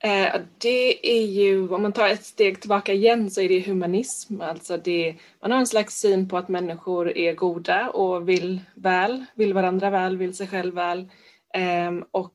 [0.00, 4.40] Eh, det är ju, om man tar ett steg tillbaka igen så är det humanism,
[4.40, 9.24] alltså det, man har en slags syn på att människor är goda och vill väl,
[9.34, 11.10] vill varandra väl, vill sig själv väl.
[11.54, 12.34] Ehm, och,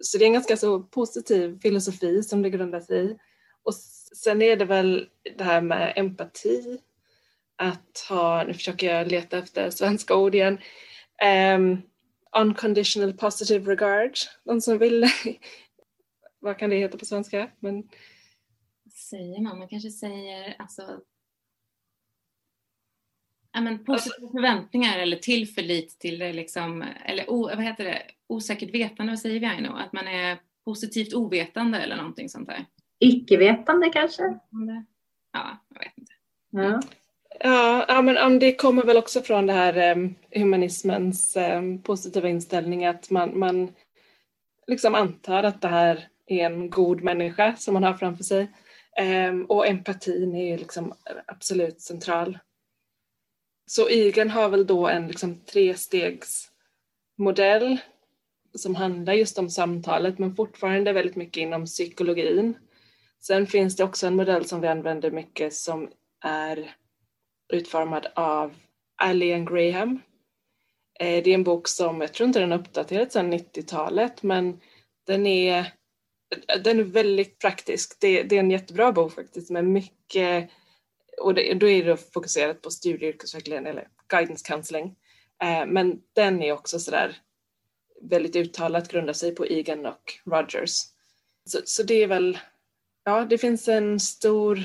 [0.00, 3.16] så det är en ganska så positiv filosofi som det grundar sig i.
[3.62, 3.74] Och
[4.14, 6.78] sen är det väl det här med empati,
[7.58, 10.58] att ha, nu försöker jag leta efter svenska ord igen,
[11.56, 11.82] um,
[12.36, 14.12] unconditional positive regard,
[14.44, 15.06] någon som vill,
[16.38, 17.50] vad kan det heta på svenska?
[17.60, 17.88] Men,
[18.92, 19.58] säger man?
[19.58, 21.00] Man kanske säger alltså
[23.52, 28.74] Ja, men positiva förväntningar eller tillförlit till det liksom, eller o, vad heter det, osäkert
[28.74, 29.76] vetande, vad säger vi Aino?
[29.76, 32.66] Att man är positivt ovetande eller någonting sånt där?
[32.98, 34.22] Icke-vetande kanske?
[35.32, 36.12] Ja, jag vet inte.
[36.50, 36.80] Ja.
[37.40, 42.86] Ja, ja men det kommer väl också från det här um, humanismens um, positiva inställning
[42.86, 43.72] att man, man
[44.66, 48.52] liksom antar att det här är en god människa som man har framför sig.
[48.96, 50.94] Ehm, och empatin är liksom
[51.26, 52.38] absolut central.
[53.66, 57.78] Så IGEN har väl då en liksom trestegsmodell
[58.54, 62.54] som handlar just om samtalet men fortfarande väldigt mycket inom psykologin.
[63.20, 65.90] Sen finns det också en modell som vi använder mycket som
[66.24, 66.74] är
[67.52, 68.54] utformad av
[68.96, 70.00] Allian Graham.
[71.00, 74.60] Eh, det är en bok som, jag tror inte den är uppdaterad sedan 90-talet, men
[75.06, 75.72] den är,
[76.62, 78.00] den är väldigt praktisk.
[78.00, 80.50] Det, det, är en jättebra bok faktiskt med mycket,
[81.20, 84.96] och det, då är det fokuserat på studie och yrkesvägledning eller guidance counseling.
[85.42, 87.16] Eh, men den är också sådär
[88.02, 90.82] väldigt uttalat grundar sig på Egan och Rogers.
[91.44, 92.38] Så, så det är väl,
[93.04, 94.64] ja det finns en stor,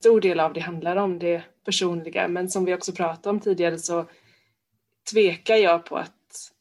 [0.00, 3.78] stor del av det handlar om det personliga men som vi också pratade om tidigare
[3.78, 4.06] så
[5.12, 6.52] tvekar jag på att,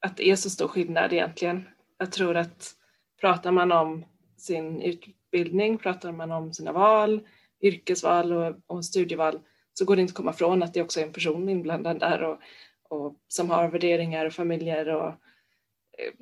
[0.00, 1.68] att det är så stor skillnad egentligen.
[1.98, 2.74] Jag tror att
[3.22, 4.04] pratar man om
[4.36, 7.28] sin utbildning, pratar man om sina val,
[7.60, 9.40] yrkesval och, och studieval
[9.72, 12.22] så går det inte att komma ifrån att det också är en person inblandad där
[12.22, 12.40] och,
[12.88, 16.12] och som har värderingar och familjer och eh,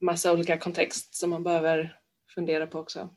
[0.00, 1.98] massa olika kontext som man behöver
[2.34, 3.14] fundera på också.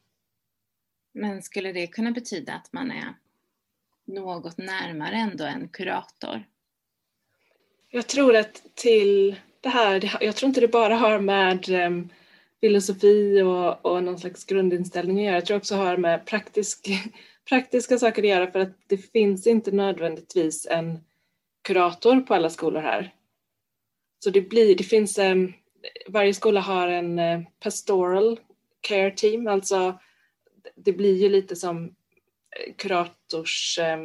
[1.14, 3.16] Men skulle det kunna betyda att man är
[4.06, 6.44] något närmare ändå en kurator?
[7.90, 12.10] Jag tror att till det här, jag tror inte det bara har med um,
[12.62, 15.36] filosofi och, och någon slags grundinställning att göra.
[15.36, 16.90] Jag tror också har med praktisk,
[17.50, 21.00] praktiska saker att göra för att det finns inte nödvändigtvis en
[21.62, 23.14] kurator på alla skolor här.
[24.24, 25.54] Så det blir, det finns, um,
[26.08, 28.40] varje skola har en uh, pastoral
[28.82, 30.00] care team, alltså
[30.76, 31.96] det blir ju lite som
[32.78, 33.80] kurators...
[33.80, 34.00] Eh,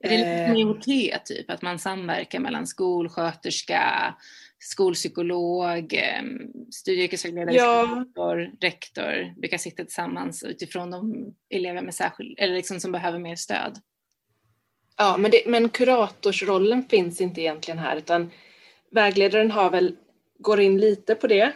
[0.00, 4.14] är det lite IOT typ, att man samverkar mellan skolsköterska,
[4.58, 6.22] skolpsykolog, eh,
[6.70, 8.04] studie och yrkesvägledare, ja.
[8.60, 13.78] rektor, brukar sitta tillsammans utifrån de elever med särskild, eller liksom som behöver mer stöd?
[14.96, 18.30] Ja, men, det, men kuratorsrollen finns inte egentligen här utan
[18.90, 19.96] vägledaren har väl,
[20.38, 21.52] går in lite på det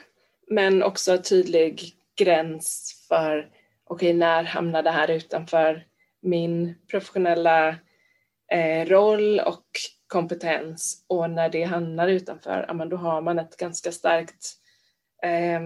[0.50, 3.38] men också tydlig gräns för
[3.84, 5.86] okej, okay, när hamnar det här utanför
[6.22, 7.68] min professionella
[8.52, 9.66] eh, roll och
[10.12, 14.54] kompetens och när det hamnar utanför, ja, men då har man ett ganska starkt
[15.22, 15.60] eh,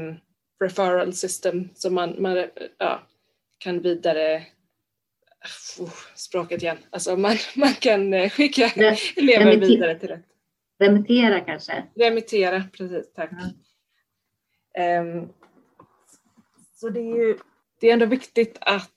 [0.65, 2.47] referral system som man, man
[2.79, 3.03] ja,
[3.59, 4.47] kan vidare
[5.79, 6.79] oh, språket igen.
[6.91, 9.69] Alltså man, man kan eh, skicka Re elever remittera.
[9.69, 10.25] vidare till rätt.
[10.79, 11.85] Remittera kanske?
[11.95, 13.31] Remittera, precis, tack.
[14.75, 15.01] Ja.
[15.01, 15.29] Um,
[16.75, 17.39] så det är ju
[17.81, 18.91] det är ändå viktigt att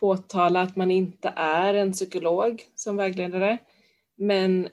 [0.00, 3.58] påtala att man inte är en psykolog som vägledare.
[4.18, 4.68] Men,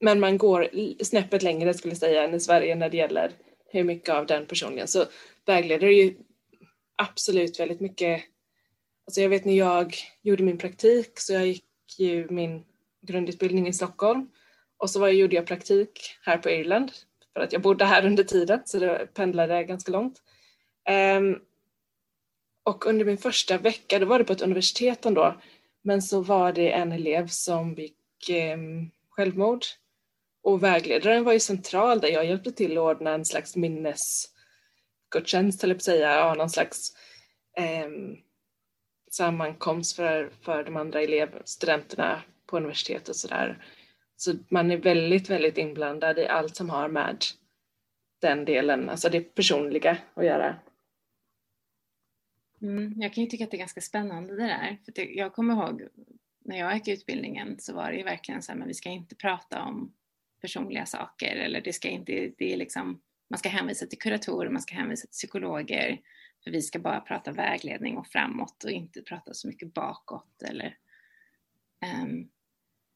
[0.00, 0.68] men man går
[1.04, 3.32] snäppet längre skulle jag säga än i Sverige när det gäller
[3.66, 4.88] hur mycket av den personligen.
[4.88, 5.04] Så
[5.46, 6.14] vägledare är ju
[6.96, 8.24] absolut väldigt mycket
[9.10, 11.64] Alltså jag vet när jag gjorde min praktik så jag gick
[11.98, 12.64] ju min
[13.02, 14.28] grundutbildning i Stockholm
[14.76, 16.92] och så var jag, gjorde jag praktik här på Irland
[17.34, 20.22] för att jag bodde här under tiden så det pendlade ganska långt.
[21.18, 21.38] Um,
[22.62, 25.40] och under min första vecka, då var det på ett universitet ändå,
[25.82, 28.58] men så var det en elev som begick eh,
[29.10, 29.64] självmord.
[30.42, 32.08] Och vägledaren var ju central där.
[32.08, 36.96] Jag hjälpte till att ordna en slags minnesgudstjänst, eller på säga, ja, någon slags
[37.56, 37.88] eh,
[39.10, 43.64] sammankomst för, för de andra elever, studenterna på universitetet och sådär.
[44.16, 47.24] Så man är väldigt, väldigt inblandad i allt som har med
[48.20, 50.56] den delen, alltså det personliga att göra.
[52.62, 54.78] Mm, jag kan ju tycka att det är ganska spännande det där.
[54.84, 55.88] För det, jag kommer ihåg
[56.44, 59.14] när jag gick utbildningen så var det ju verkligen så här, men vi ska inte
[59.14, 59.94] prata om
[60.40, 61.36] personliga saker.
[61.36, 65.06] Eller det ska inte, det är liksom, man ska hänvisa till kuratorer, man ska hänvisa
[65.06, 66.00] till psykologer.
[66.44, 70.76] För vi ska bara prata vägledning och framåt och inte prata så mycket bakåt eller
[72.02, 72.30] um,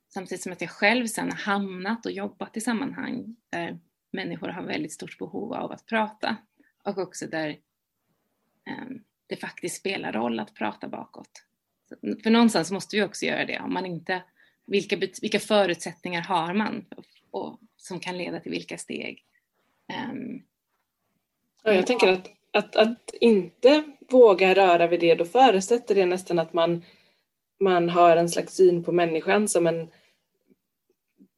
[0.09, 3.79] samtidigt som att jag själv sen har hamnat och jobbat i sammanhang där
[4.11, 6.37] människor har väldigt stort behov av att prata.
[6.85, 7.59] Och också där
[8.71, 11.31] um, det faktiskt spelar roll att prata bakåt.
[12.23, 13.61] För någonstans måste vi också göra det.
[13.61, 14.23] Om man inte,
[14.67, 19.25] vilka, vilka förutsättningar har man och, och, som kan leda till vilka steg?
[20.13, 20.43] Um,
[21.63, 26.39] ja, jag tänker att, att, att inte våga röra vid det, då förutsätter det nästan
[26.39, 26.85] att man,
[27.61, 29.89] man har en slags syn på människan som en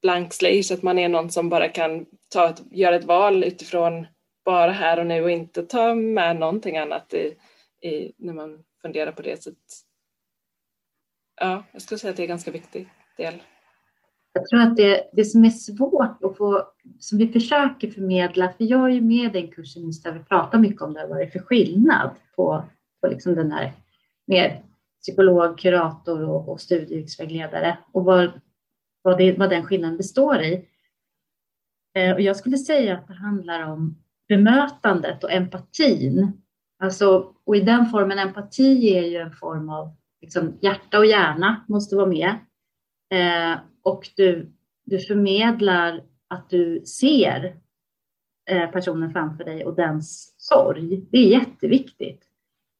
[0.02, 4.06] blank slate, att man är någon som bara kan ta ett, göra ett val utifrån
[4.44, 7.36] bara här och nu och inte ta med någonting annat i,
[7.82, 9.42] i, när man funderar på det.
[9.42, 9.50] Så
[11.40, 13.42] ja, jag skulle säga att det är en ganska viktig del.
[14.32, 18.64] Jag tror att det, det som är svårt att få, som vi försöker förmedla, för
[18.64, 21.18] jag är ju med i den kursen just där vi pratar mycket om det, vad
[21.18, 22.64] det är för skillnad på,
[23.00, 23.72] på liksom den här
[24.26, 24.62] mer
[25.00, 28.40] psykolog, kurator och, och studievägledare och vad,
[29.02, 30.68] vad, det, vad den skillnaden består i.
[31.94, 36.42] Eh, och jag skulle säga att det handlar om bemötandet och empatin.
[36.78, 41.64] Alltså, och i den formen, empati är ju en form av liksom, hjärta och hjärna
[41.68, 42.34] måste vara med.
[43.10, 44.52] Eh, och du,
[44.84, 47.56] du förmedlar att du ser
[48.50, 51.06] eh, personen framför dig och dens sorg.
[51.10, 52.22] Det är jätteviktigt.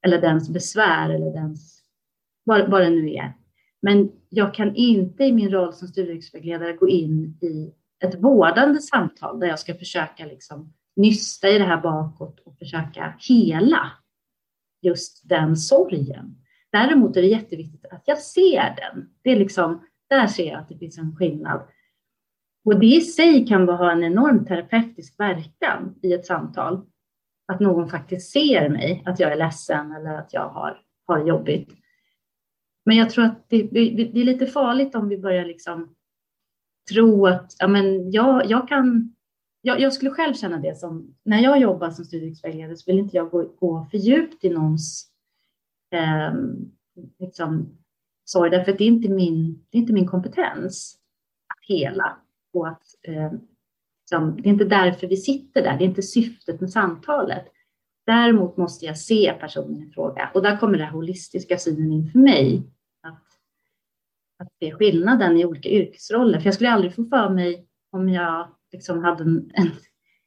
[0.07, 1.83] Eller dens besvär eller dens,
[2.45, 3.33] vad, vad det nu är.
[3.83, 9.41] Men jag kan inte i min roll som studievägledare gå in i ett vårdande samtal
[9.41, 13.93] där jag ska försöka liksom nysta i det här bakåt och försöka hela
[14.83, 16.37] just den sorgen.
[16.73, 19.09] Däremot är det jätteviktigt att jag ser den.
[19.23, 21.61] Det är liksom, där ser jag att det finns en skillnad.
[22.65, 26.87] Och det i sig kan ha en enorm terapeutisk verkan i ett samtal.
[27.53, 31.71] Att någon faktiskt ser mig, att jag är ledsen eller att jag har, har jobbigt.
[32.85, 35.95] Men jag tror att det, det är lite farligt om vi börjar liksom
[36.93, 39.16] tro att ja, men jag, jag kan
[39.67, 43.17] jag, jag, skulle själv känna det som, när jag jobbar som studievägledare så vill inte
[43.17, 45.11] jag gå, gå för djupt i någons
[45.93, 46.35] eh,
[47.19, 47.79] liksom,
[48.25, 50.99] sorg, därför att det är inte min, det är inte min kompetens
[51.47, 52.17] att hela
[52.53, 53.33] och att eh,
[54.01, 57.45] liksom, det är inte därför vi sitter där, det är inte syftet med samtalet.
[58.07, 62.19] Däremot måste jag se personen i fråga och där kommer den holistiska synen in för
[62.19, 62.63] mig.
[63.03, 63.25] Att,
[64.39, 68.49] att se skillnaden i olika yrkesroller, för jag skulle aldrig få för mig om jag
[68.77, 69.71] liksom hade en, en,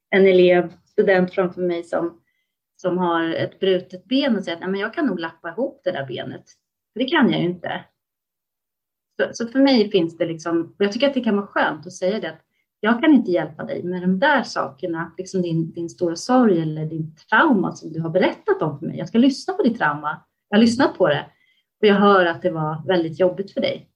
[0.09, 2.21] en elev, student framför mig som,
[2.75, 5.81] som har ett brutet ben och säger att Nej, men jag kan nog lappa ihop
[5.83, 6.43] det där benet.
[6.93, 7.85] För det kan jag ju inte.
[9.17, 11.87] Så, så, för mig finns det liksom, och jag tycker att det kan vara skönt
[11.87, 12.41] att säga det, att
[12.79, 16.85] jag kan inte hjälpa dig med de där sakerna, liksom din, din stora sorg eller
[16.85, 18.97] din trauma som du har berättat om för mig.
[18.97, 20.23] Jag ska lyssna på ditt trauma.
[20.49, 21.25] Jag har lyssnat på det
[21.81, 23.89] och jag hör att det var väldigt jobbigt för dig.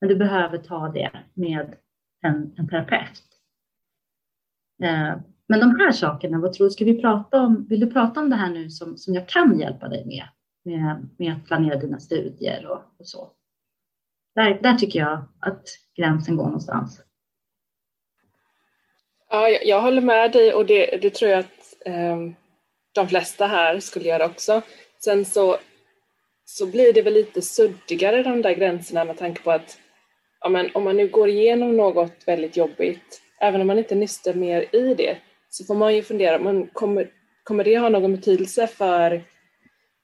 [0.00, 1.74] Men du behöver ta det med
[2.22, 3.33] en, en terapeut.
[4.82, 7.66] Eh, men de här sakerna, vad tror du, ska vi prata om?
[7.68, 10.28] Vill du prata om det här nu som, som jag kan hjälpa dig med,
[10.64, 13.30] med, med att planera dina studier och, och så?
[14.34, 15.62] Där, där tycker jag att
[15.96, 17.00] gränsen går någonstans.
[19.30, 22.16] Ja, jag, jag håller med dig och det, det tror jag att eh,
[22.94, 24.62] de flesta här skulle göra också.
[25.04, 25.56] Sen så,
[26.44, 29.78] så blir det väl lite suddigare de där gränserna med tanke på att
[30.40, 34.34] ja, men om man nu går igenom något väldigt jobbigt även om man inte nystar
[34.34, 35.16] mer i det,
[35.48, 37.10] så får man ju fundera, man kommer,
[37.44, 39.24] kommer det ha någon betydelse för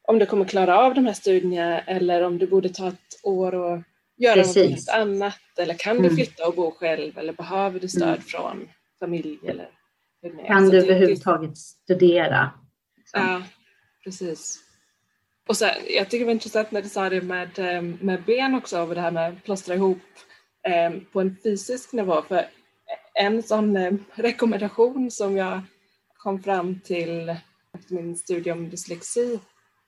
[0.02, 3.54] om du kommer klara av de här studierna eller om du borde ta ett år
[3.54, 3.82] och
[4.16, 4.70] göra Precis.
[4.70, 6.08] något annat eller kan mm.
[6.08, 8.20] du flytta och bo själv eller behöver du stöd mm.
[8.20, 9.70] från familj eller
[10.22, 12.50] hur Kan du överhuvudtaget studera?
[13.04, 13.18] Så.
[13.18, 13.42] Ja,
[14.04, 14.58] precis.
[15.48, 18.54] Och så, jag tycker det var intressant när du sa det med, eh, med ben
[18.54, 19.98] också och det här med att plåstra ihop
[20.68, 22.22] eh, på en fysisk nivå.
[22.22, 22.46] För
[23.14, 25.60] en sån eh, rekommendation som jag
[26.16, 27.36] kom fram till
[27.74, 29.40] efter min studie om dyslexi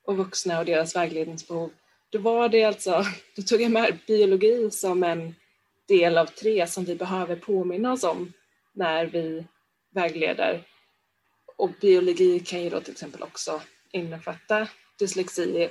[0.05, 1.71] och vuxna och deras vägledningsbehov,
[2.11, 3.05] då var det alltså,
[3.37, 5.35] då tog jag med biologi som en
[5.89, 8.33] del av tre som vi behöver påminna oss om
[8.73, 9.45] när vi
[9.95, 10.67] vägleder.
[11.57, 15.69] Och biologi kan ju då till exempel också innefatta dyslexi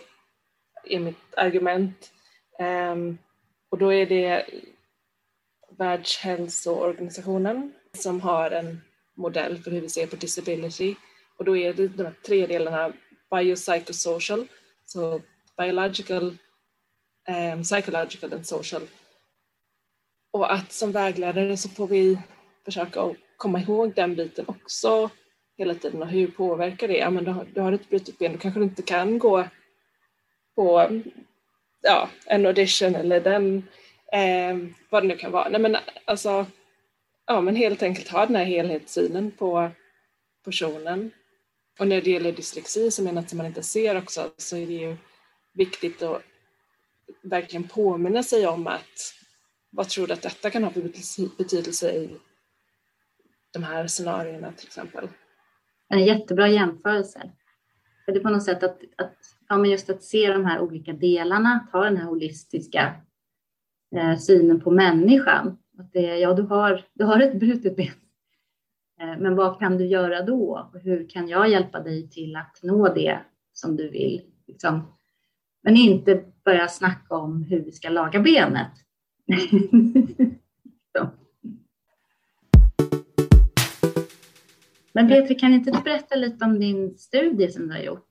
[0.83, 2.11] är mitt argument.
[2.59, 3.17] Ehm,
[3.69, 4.45] och då är det
[5.81, 8.81] Världshälsoorganisationen som har en
[9.15, 10.95] modell för hur vi ser på disability
[11.37, 12.93] och då är det de här tre delarna
[13.31, 14.47] biopsychosocial,
[14.85, 15.21] så
[15.57, 16.37] biological,
[17.53, 18.81] um, psychological and social.
[20.31, 22.17] Och att som vägledare så får vi
[22.65, 25.09] försöka komma ihåg den biten också
[25.57, 26.97] hela tiden och hur påverkar det?
[26.97, 29.47] Ja, men du har, du har ett brutet ben, du kanske inte kan gå
[30.55, 31.01] på
[31.81, 33.67] ja, en audition eller den
[34.11, 34.57] Eh,
[34.89, 35.49] vad det nu kan vara.
[35.49, 36.45] Nej, men alltså,
[37.25, 39.71] ja, men helt enkelt ha den här helhetssynen på
[40.45, 41.11] personen.
[41.79, 44.67] Och när det gäller dyslexi som är något som man inte ser också så är
[44.67, 44.97] det ju
[45.53, 46.21] viktigt att
[47.21, 49.13] verkligen påminna sig om att
[49.69, 52.17] vad tror du att detta kan ha för betydelse i
[53.53, 55.07] de här scenarierna till exempel?
[55.89, 57.31] En jättebra jämförelse.
[58.05, 59.15] För det är på något sätt att, att,
[59.49, 63.01] ja, men just att se de här olika delarna, ta den här holistiska
[63.95, 65.57] eh, synen på människan.
[65.77, 67.87] Att det, ja, du har, du har ett brutet ben.
[69.01, 70.71] Eh, men vad kan du göra då?
[70.83, 73.19] Hur kan jag hjälpa dig till att nå det
[73.53, 74.21] som du vill?
[74.47, 74.81] Liksom,
[75.63, 78.71] Men inte börja snacka om hur vi ska laga benet.
[84.93, 88.09] Men Petri, kan inte du berätta lite om din studie som du har gjort?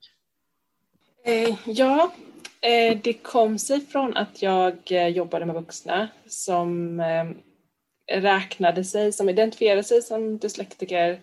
[1.25, 2.13] Eh, ja,
[2.63, 7.31] Eh, det kom sig från att jag eh, jobbade med vuxna som eh,
[8.21, 11.21] räknade sig, som identifierade sig som dyslektiker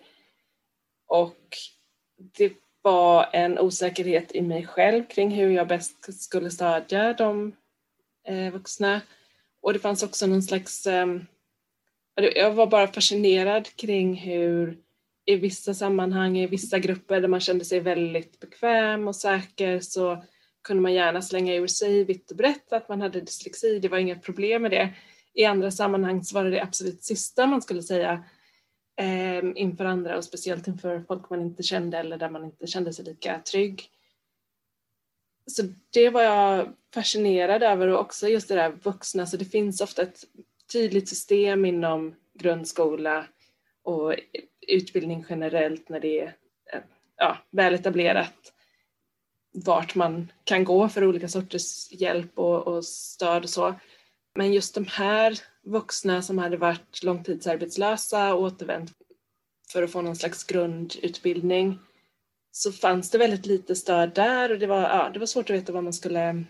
[1.06, 1.56] och
[2.16, 7.52] det var en osäkerhet i mig själv kring hur jag bäst skulle stödja de
[8.52, 9.00] vuxna.
[9.62, 10.86] Och det fanns också någon slags...
[10.86, 11.26] Ehm,
[12.14, 14.78] jag var bara fascinerad kring hur
[15.24, 20.24] i vissa sammanhang, i vissa grupper där man kände sig väldigt bekväm och säker så
[20.62, 23.98] kunde man gärna slänga ur sig vitt och brett att man hade dyslexi, det var
[23.98, 24.94] inga problem med det.
[25.34, 28.24] I andra sammanhang så var det det absolut sista man skulle säga
[28.96, 32.92] eh, inför andra och speciellt inför folk man inte kände eller där man inte kände
[32.92, 33.90] sig lika trygg.
[35.46, 39.80] Så det var jag fascinerad över och också just det där vuxna, så det finns
[39.80, 40.24] ofta ett
[40.72, 43.26] tydligt system inom grundskola
[43.82, 44.14] och
[44.68, 46.36] utbildning generellt när det är
[46.72, 46.80] eh,
[47.16, 48.52] ja, väl etablerat
[49.52, 53.74] vart man kan gå för olika sorters hjälp och, och stöd och så.
[54.34, 58.92] Men just de här vuxna som hade varit långtidsarbetslösa och återvänt
[59.72, 61.78] för att få någon slags grundutbildning
[62.50, 65.56] så fanns det väldigt lite stöd där och det var, ja, det var svårt att
[65.56, 66.44] veta vad man skulle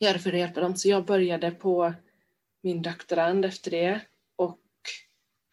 [0.00, 0.76] göra för att hjälpa dem.
[0.76, 1.94] Så jag började på
[2.62, 4.00] min doktorand efter det
[4.36, 4.60] och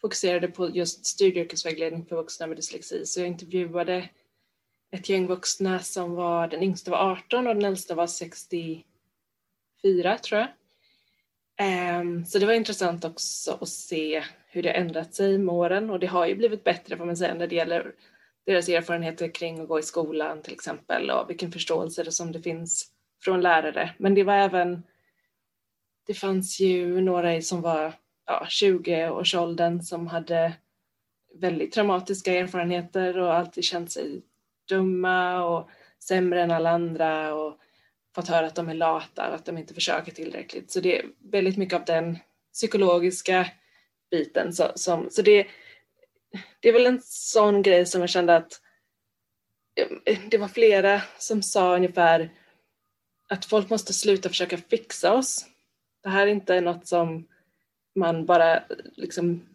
[0.02, 3.06] fokuserade på just studie och yrkesvägledning för vuxna med dyslexi.
[3.06, 4.10] Så jag intervjuade
[4.92, 8.84] ett gäng vuxna som var, den yngsta var 18 och den äldsta var 64
[10.18, 10.48] tror jag.
[11.58, 16.00] Ehm, så det var intressant också att se hur det ändrat sig med åren och
[16.00, 17.94] det har ju blivit bättre får man säga när det gäller
[18.46, 22.42] deras erfarenheter kring att gå i skolan till exempel och vilken förståelse det som det
[22.42, 22.92] finns
[23.24, 23.96] från lärare.
[23.98, 24.84] Men det var även,
[26.08, 27.94] det fanns ju några som var
[28.26, 30.54] ja, 20-årsåldern som hade
[31.34, 34.22] väldigt traumatiska erfarenheter och alltid känt sig
[34.68, 37.58] dumma och sämre än alla andra och
[38.16, 40.72] fått höra att de är lata och att de inte försöker tillräckligt.
[40.72, 42.18] Så det är väldigt mycket av den
[42.54, 43.48] psykologiska
[44.12, 44.54] biten.
[44.54, 45.48] Så, som, så det,
[46.60, 48.62] det är väl en sån grej som jag kände att
[50.06, 52.30] eh, det var flera som sa ungefär
[53.30, 55.46] att folk måste sluta försöka fixa oss.
[56.04, 57.28] Det här är inte något som
[57.96, 58.64] man bara
[58.96, 59.48] liksom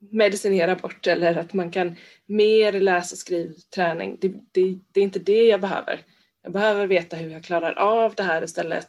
[0.00, 1.96] medicinera bort eller att man kan
[2.26, 4.18] mer läsa och skrivträning.
[4.20, 6.04] Det, det, det är inte det jag behöver.
[6.42, 8.88] Jag behöver veta hur jag klarar av det här istället.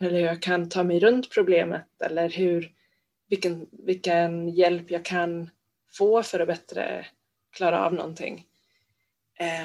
[0.00, 2.72] Eller hur jag kan ta mig runt problemet eller hur,
[3.28, 5.50] vilken, vilken hjälp jag kan
[5.92, 7.06] få för att bättre
[7.52, 8.46] klara av någonting.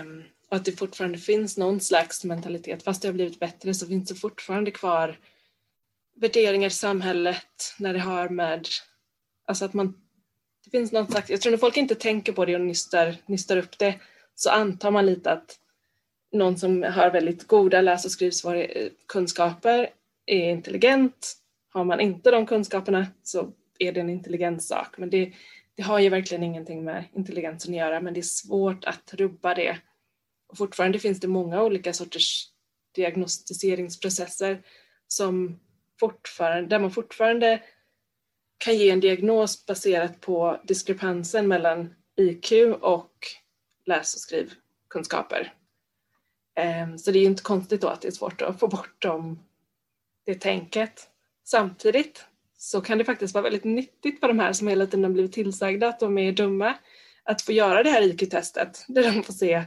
[0.01, 3.87] Um, och att det fortfarande finns någon slags mentalitet, fast det har blivit bättre så
[3.87, 5.19] finns det fortfarande kvar
[6.15, 8.67] värderingar i samhället när det har med,
[9.45, 10.02] alltså att man,
[10.63, 13.57] det finns någon slags, jag tror när folk inte tänker på det och nystar, nystar
[13.57, 13.99] upp det
[14.35, 15.59] så antar man lite att
[16.31, 19.89] någon som har väldigt goda läs och skrivkunskaper
[20.25, 21.37] är intelligent.
[21.69, 24.97] Har man inte de kunskaperna så är det en intelligenssak.
[24.97, 25.33] Men det,
[25.75, 29.53] det har ju verkligen ingenting med intelligensen att göra men det är svårt att rubba
[29.53, 29.77] det.
[30.47, 32.47] Och fortfarande finns det många olika sorters
[32.95, 34.61] diagnostiseringsprocesser
[35.07, 35.59] som
[35.99, 37.61] fortfarande, där man fortfarande
[38.57, 42.51] kan ge en diagnos baserat på diskrepansen mellan IQ
[42.81, 43.13] och
[43.85, 45.53] läs och skrivkunskaper.
[46.55, 49.01] Ehm, så det är ju inte konstigt då att det är svårt att få bort
[49.01, 49.39] dem,
[50.25, 51.09] det tänket.
[51.43, 52.25] Samtidigt
[52.57, 55.33] så kan det faktiskt vara väldigt nyttigt för de här som hela tiden har blivit
[55.33, 56.75] tillsagda att de är dumma
[57.23, 59.63] att få göra det här IQ-testet där de får se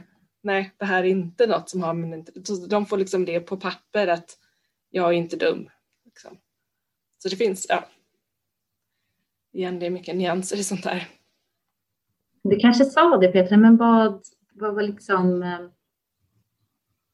[0.47, 2.29] nej, det här är inte något som har med
[2.69, 4.37] De får liksom det på papper att
[4.89, 5.69] jag är inte dum.
[6.05, 6.37] Liksom.
[7.17, 7.89] Så det finns, ja.
[9.57, 11.07] Igen, det är mycket nyanser i sånt där.
[12.43, 14.21] Du kanske sa det Petra, men vad,
[14.53, 15.59] vad var liksom eh,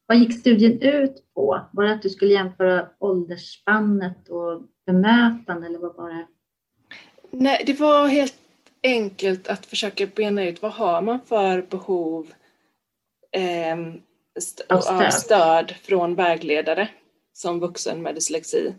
[0.06, 1.60] vad gick studien ut på?
[1.72, 6.26] Var det att du skulle jämföra åldersspannet och bemötande eller vad var det?
[7.30, 8.36] Nej, det var helt
[8.82, 12.32] enkelt att försöka bena ut vad har man för behov
[13.32, 13.78] eh,
[14.36, 15.12] st av stöd.
[15.12, 16.88] stöd från vägledare
[17.32, 18.74] som vuxen med dyslexi.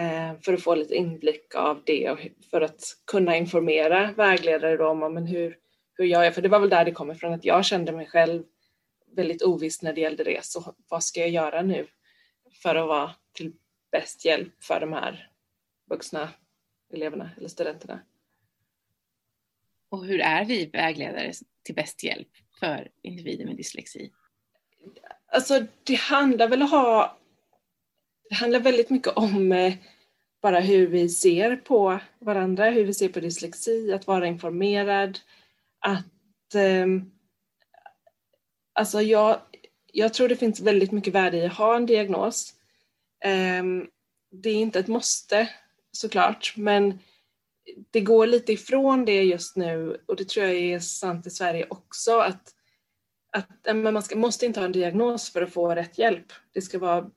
[0.00, 2.18] Eh, för att få lite inblick av det och
[2.50, 5.58] för att kunna informera vägledare då om men hur,
[5.94, 6.34] hur gör jag?
[6.34, 8.44] För det var väl där det kom ifrån att jag kände mig själv
[9.16, 10.44] väldigt oviss när det gällde det.
[10.44, 11.86] Så vad ska jag göra nu
[12.62, 13.52] för att vara till
[13.92, 15.30] bäst hjälp för de här
[15.90, 16.28] vuxna
[16.92, 18.00] eleverna eller studenterna?
[19.88, 21.32] Och hur är vi vägledare
[21.62, 22.28] till bäst hjälp
[22.60, 24.12] för individer med dyslexi?
[25.26, 27.19] Alltså det handlar väl om att ha
[28.30, 29.74] det handlar väldigt mycket om eh,
[30.42, 35.18] bara hur vi ser på varandra, hur vi ser på dyslexi, att vara informerad,
[35.80, 37.10] att ehm,
[38.72, 39.40] alltså jag,
[39.92, 42.54] jag tror det finns väldigt mycket värde i att ha en diagnos.
[43.24, 43.86] Ehm,
[44.30, 45.48] det är inte ett måste
[45.92, 46.98] såklart, men
[47.90, 51.66] det går lite ifrån det just nu och det tror jag är sant i Sverige
[51.70, 52.54] också att,
[53.32, 56.32] att man ska, måste inte ha en diagnos för att få rätt hjälp.
[56.52, 57.10] Det ska vara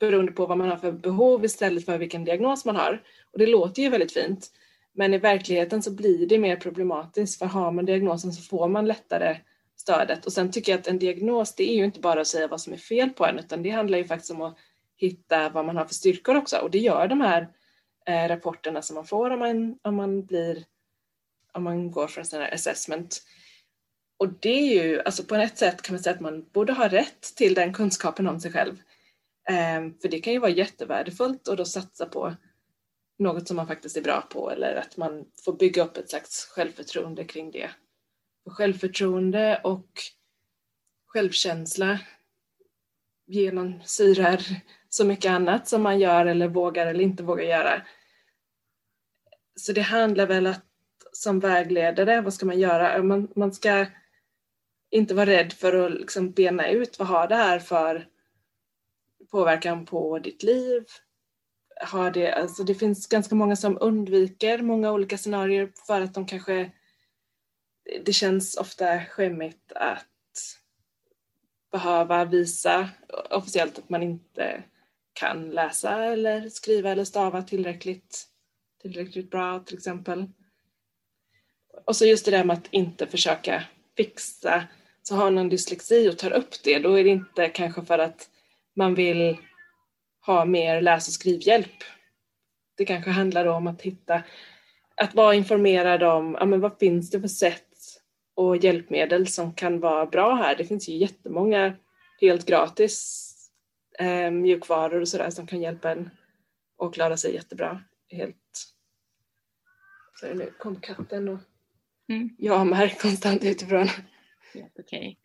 [0.00, 3.02] beroende på vad man har för behov istället för vilken diagnos man har.
[3.32, 4.50] Och det låter ju väldigt fint.
[4.94, 8.86] Men i verkligheten så blir det mer problematiskt för har man diagnosen så får man
[8.86, 9.36] lättare
[9.76, 10.26] stödet.
[10.26, 12.60] Och sen tycker jag att en diagnos det är ju inte bara att säga vad
[12.60, 14.58] som är fel på en utan det handlar ju faktiskt om att
[14.96, 17.48] hitta vad man har för styrkor också och det gör de här
[18.06, 20.64] eh, rapporterna som man får om man, om man blir
[21.52, 23.22] om man går för en sån här assessment.
[24.16, 26.88] Och det är ju, alltså på ett sätt kan man säga att man borde ha
[26.88, 28.76] rätt till den kunskapen om sig själv.
[29.48, 32.34] Ehm, för det kan ju vara jättevärdefullt att då satsa på
[33.18, 36.44] något som man faktiskt är bra på eller att man får bygga upp ett slags
[36.44, 37.70] självförtroende kring det.
[38.44, 39.88] Och självförtroende och
[41.06, 41.98] självkänsla
[43.26, 44.42] genomsyrar
[44.88, 47.82] så mycket annat som man gör eller vågar eller inte vågar göra.
[49.56, 50.66] Så det handlar väl att
[51.12, 53.02] som vägledare, vad ska man göra?
[53.02, 53.86] Man, man ska
[54.90, 58.08] inte vara rädd för att liksom bena ut vad har det här för
[59.32, 60.84] påverkan på ditt liv?
[61.80, 66.26] Har det, alltså det finns ganska många som undviker många olika scenarier för att de
[66.26, 66.70] kanske
[68.04, 70.06] det känns ofta skämmigt att
[71.72, 72.88] behöva visa
[73.30, 74.62] officiellt att man inte
[75.12, 78.26] kan läsa eller skriva eller stava tillräckligt,
[78.82, 80.26] tillräckligt bra till exempel.
[81.84, 83.64] Och så just det där med att inte försöka
[83.96, 84.64] fixa.
[85.02, 88.30] Så har någon dyslexi och tar upp det, då är det inte kanske för att
[88.76, 89.38] man vill
[90.26, 91.84] ha mer läs och skrivhjälp.
[92.76, 94.22] Det kanske handlar om att hitta,
[94.96, 97.68] att vara informerad om ja, men vad finns det för sätt
[98.34, 100.56] och hjälpmedel som kan vara bra här.
[100.56, 101.76] Det finns ju jättemånga
[102.20, 103.28] helt gratis
[103.98, 106.10] eh, mjukvaror och sådär som kan hjälpa en
[106.78, 107.84] att klara sig jättebra.
[108.08, 108.36] Helt...
[110.20, 111.38] Så nu kom katten och
[112.08, 112.36] mm.
[112.38, 113.88] jamar konstant utifrån.
[114.54, 115.18] Helt okej.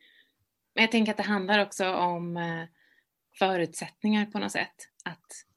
[0.75, 2.63] Men jag tänker att det handlar också om eh,
[3.39, 4.75] förutsättningar på något sätt.
[5.03, 5.47] Att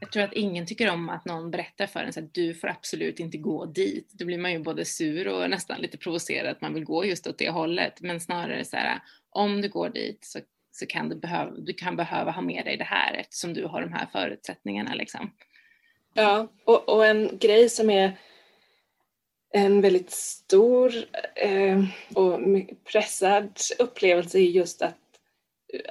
[0.00, 3.20] jag tror att ingen tycker om att någon berättar för en att du får absolut
[3.20, 4.10] inte gå dit.
[4.12, 7.26] Då blir man ju både sur och nästan lite provocerad att man vill gå just
[7.26, 8.00] åt det hållet.
[8.00, 9.00] Men snarare så här,
[9.30, 10.38] om du går dit så,
[10.72, 13.80] så kan du, behöva, du kan behöva ha med dig det här eftersom du har
[13.80, 15.30] de här förutsättningarna liksom.
[16.14, 18.18] Ja, och, och en grej som är
[19.50, 20.92] en väldigt stor
[21.34, 22.40] eh, och
[22.92, 25.07] pressad upplevelse är just att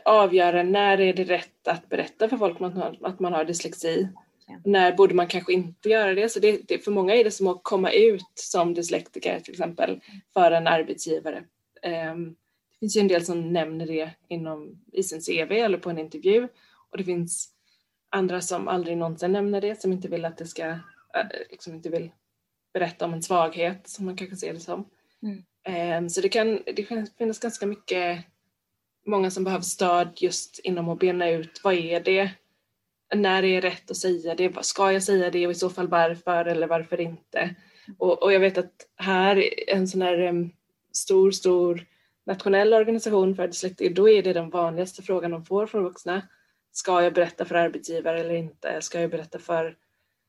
[0.08, 2.62] avgöra när är det rätt att berätta för folk
[3.02, 4.08] att man har, dyslexi.
[4.48, 4.62] Ja.
[4.66, 6.30] När borde man kanske inte göra det?
[6.30, 10.02] Så det, det, för många är det som att komma ut som dyslektiker till exempel
[10.34, 11.44] för en arbetsgivare.
[12.14, 12.36] Um,
[12.72, 16.00] det finns ju en del som nämner det inom, i sin CV eller på en
[16.00, 16.48] intervju
[16.92, 17.50] och det finns
[18.10, 20.80] andra som aldrig någonsin nämner det, som inte vill att det ska, äh,
[21.50, 22.12] liksom inte vill
[22.74, 24.90] berätta om en svaghet som man kanske ser det som.
[25.22, 26.04] Mm.
[26.04, 28.26] Um, så det kan, det kan finnas ganska mycket
[29.08, 32.32] många som behöver stöd just inom att bena ut vad är det?
[33.16, 34.66] När är det rätt att säga det?
[34.66, 37.56] Ska jag säga det och i så fall varför eller varför inte?
[37.98, 40.52] Och, och jag vet att här, en sån här um,
[40.94, 41.86] stor, stor
[42.26, 46.22] nationell organisation för dyslektiker, då är det den vanligaste frågan de får från vuxna.
[46.72, 48.82] Ska jag berätta för arbetsgivare eller inte?
[48.82, 49.78] Ska jag berätta för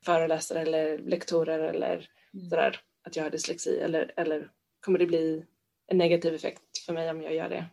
[0.05, 2.51] föreläsare eller lektorer eller mm.
[2.51, 4.51] sådär att jag har dyslexi eller, eller
[4.81, 5.45] kommer det bli
[5.87, 7.65] en negativ effekt för mig om jag gör det?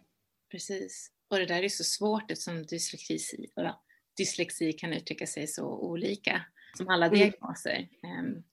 [0.51, 1.11] Precis.
[1.27, 3.47] Och det där är så svårt eftersom dyslexi,
[4.17, 6.45] dyslexi kan uttrycka sig så olika,
[6.77, 7.19] som alla mm.
[7.19, 7.89] diagnoser.
[8.03, 8.43] Um,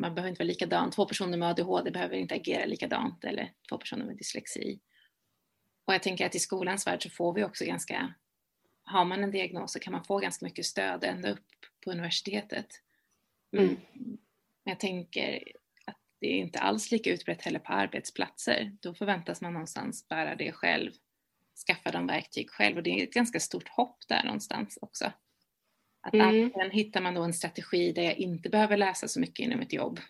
[0.00, 0.90] man behöver inte vara likadan.
[0.90, 4.80] Två personer med ADHD behöver inte agera likadant eller två personer med dyslexi.
[5.84, 8.14] Och jag tänker att i skolans värld så får vi också ganska,
[8.84, 11.46] har man en diagnos så kan man få ganska mycket stöd ända upp
[11.84, 12.66] på universitetet.
[13.56, 13.76] Mm.
[14.64, 15.42] Men jag tänker
[16.24, 18.76] det är inte alls lika utbrett heller på arbetsplatser.
[18.80, 20.92] Då förväntas man någonstans bära det själv,
[21.66, 25.12] skaffa de verktyg själv och det är ett ganska stort hopp där någonstans också.
[26.00, 26.26] Att mm.
[26.26, 29.72] antingen hittar man då en strategi där jag inte behöver läsa så mycket inom ett
[29.72, 30.00] jobb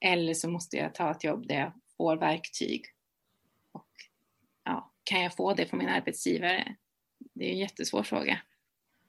[0.00, 2.84] eller så måste jag ta ett jobb där jag får verktyg.
[3.72, 3.90] Och
[4.64, 6.76] ja, kan jag få det från min arbetsgivare?
[7.18, 8.38] Det är en jättesvår fråga.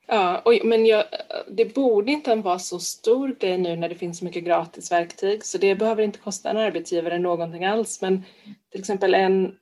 [0.07, 1.05] Ja, och, men jag,
[1.47, 5.45] det borde inte vara så stor grej nu när det finns så mycket gratis verktyg
[5.45, 8.23] så det behöver inte kosta en arbetsgivare någonting alls men
[8.71, 9.55] till exempel en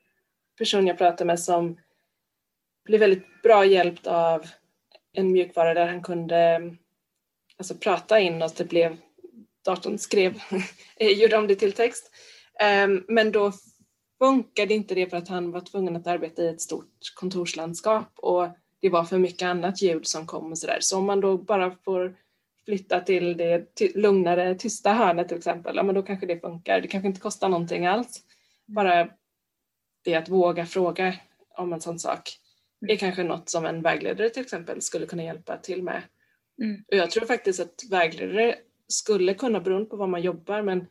[0.57, 1.77] person jag pratade med som
[2.85, 4.45] blev väldigt bra hjälpt av
[5.13, 6.61] en mjukvara där han kunde
[7.57, 8.97] alltså, prata in och det blev
[9.65, 10.41] datorn skrev,
[10.99, 12.11] gjorde om det till text.
[12.85, 13.51] Um, men då
[14.19, 18.47] funkade inte det för att han var tvungen att arbeta i ett stort kontorslandskap och
[18.81, 20.77] det var för mycket annat ljud som kom och sådär.
[20.81, 22.15] Så om man då bara får
[22.65, 26.81] flytta till det ty lugnare, tysta hörnet till exempel, ja men då kanske det funkar.
[26.81, 28.23] Det kanske inte kostar någonting alls.
[28.65, 29.09] Bara
[30.03, 31.15] det att våga fråga
[31.57, 32.29] om en sån sak
[32.87, 36.01] är kanske något som en vägledare till exempel skulle kunna hjälpa till med.
[36.61, 36.83] Mm.
[36.87, 38.55] Och jag tror faktiskt att vägledare
[38.87, 40.87] skulle kunna, beroende på vad man jobbar, men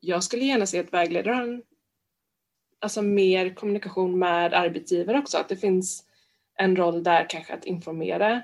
[0.00, 1.62] jag skulle gärna se att vägledare har en,
[2.78, 6.07] alltså mer kommunikation med arbetsgivare också, att det finns
[6.58, 8.42] en roll där kanske att informera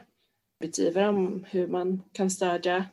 [0.61, 2.85] arbetsgivare om hur man kan stödja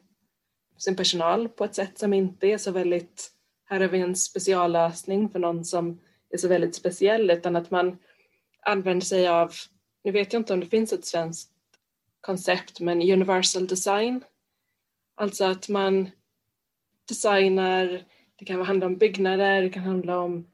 [0.77, 3.31] sin personal på ett sätt som inte är så väldigt,
[3.65, 5.99] här har vi en speciallösning för någon som
[6.29, 7.97] är så väldigt speciell, utan att man
[8.61, 9.51] använder sig av,
[10.03, 11.51] nu vet jag inte om det finns ett svenskt
[12.21, 14.23] koncept, men universal design.
[15.15, 16.09] Alltså att man
[17.07, 18.03] designar,
[18.35, 20.47] det kan handla om byggnader, det kan handla om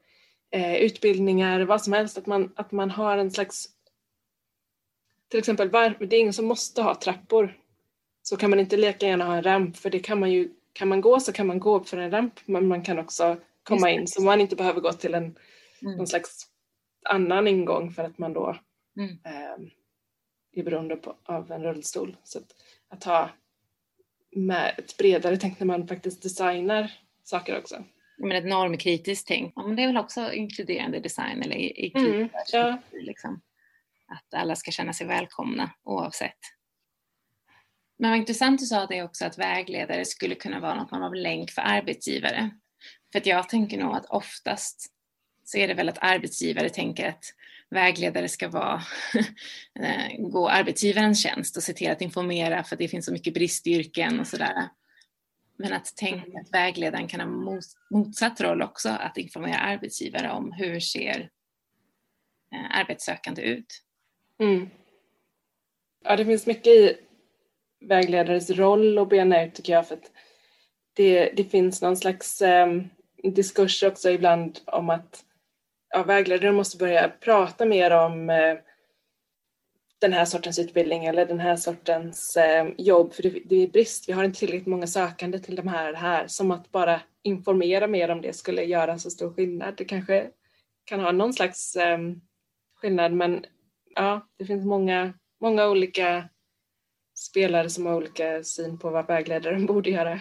[0.50, 3.68] eh, utbildningar, vad som helst, att man, att man har en slags
[5.28, 7.58] till exempel, det är ingen som måste ha trappor.
[8.22, 10.88] Så kan man inte leka gärna ha en ramp, för det kan man ju, kan
[10.88, 14.06] man gå så kan man gå för en ramp, men man kan också komma in
[14.06, 15.36] så man inte behöver gå till en
[15.82, 15.96] mm.
[15.96, 16.46] någon slags
[17.04, 18.56] annan ingång för att man då
[18.96, 19.10] mm.
[19.24, 19.66] eh,
[20.52, 22.16] är beroende på, av en rullstol.
[22.24, 22.54] Så att,
[22.88, 23.30] att ha
[24.30, 26.92] med ett bredare tänk när man faktiskt designar
[27.24, 27.84] saker också.
[28.18, 32.28] Men ett normkritiskt tänk, ja, men det är väl också inkluderande design eller i, mm,
[32.52, 32.78] ja.
[32.92, 33.40] liksom.
[34.08, 36.38] Att alla ska känna sig välkomna oavsett.
[37.98, 41.14] Men vad intressant du sa det också att vägledare skulle kunna vara någon form av
[41.14, 42.50] länk för arbetsgivare.
[43.12, 44.92] För att jag tänker nog att oftast
[45.44, 47.24] så är det väl att arbetsgivare tänker att
[47.70, 48.82] vägledare ska vara,
[49.80, 54.20] eh, gå arbetsgivarens tjänst och se till att informera för det finns så mycket bristyrken
[54.20, 54.68] och sådär.
[55.58, 60.80] Men att tänka att vägledaren kan ha motsatt roll också, att informera arbetsgivare om hur
[60.80, 61.30] ser
[62.54, 63.82] eh, arbetssökande ut.
[64.38, 64.68] Mm.
[66.04, 66.96] Ja, det finns mycket i
[67.80, 70.10] vägledares roll att bena ut tycker jag för att
[70.92, 72.66] det, det finns någon slags eh,
[73.22, 75.24] diskurs också ibland om att
[75.90, 78.58] ja, vägledare måste börja prata mer om eh,
[80.00, 84.08] den här sortens utbildning eller den här sortens eh, jobb för det, det, är brist.
[84.08, 88.10] Vi har inte tillräckligt många sökande till de här här som att bara informera mer
[88.10, 89.74] om det skulle göra så stor skillnad.
[89.76, 90.30] Det kanske
[90.84, 91.98] kan ha någon slags eh,
[92.74, 93.44] skillnad men
[93.98, 96.28] ja, det finns många, många olika
[97.14, 100.20] spelare som har olika syn på vad vägledaren borde göra.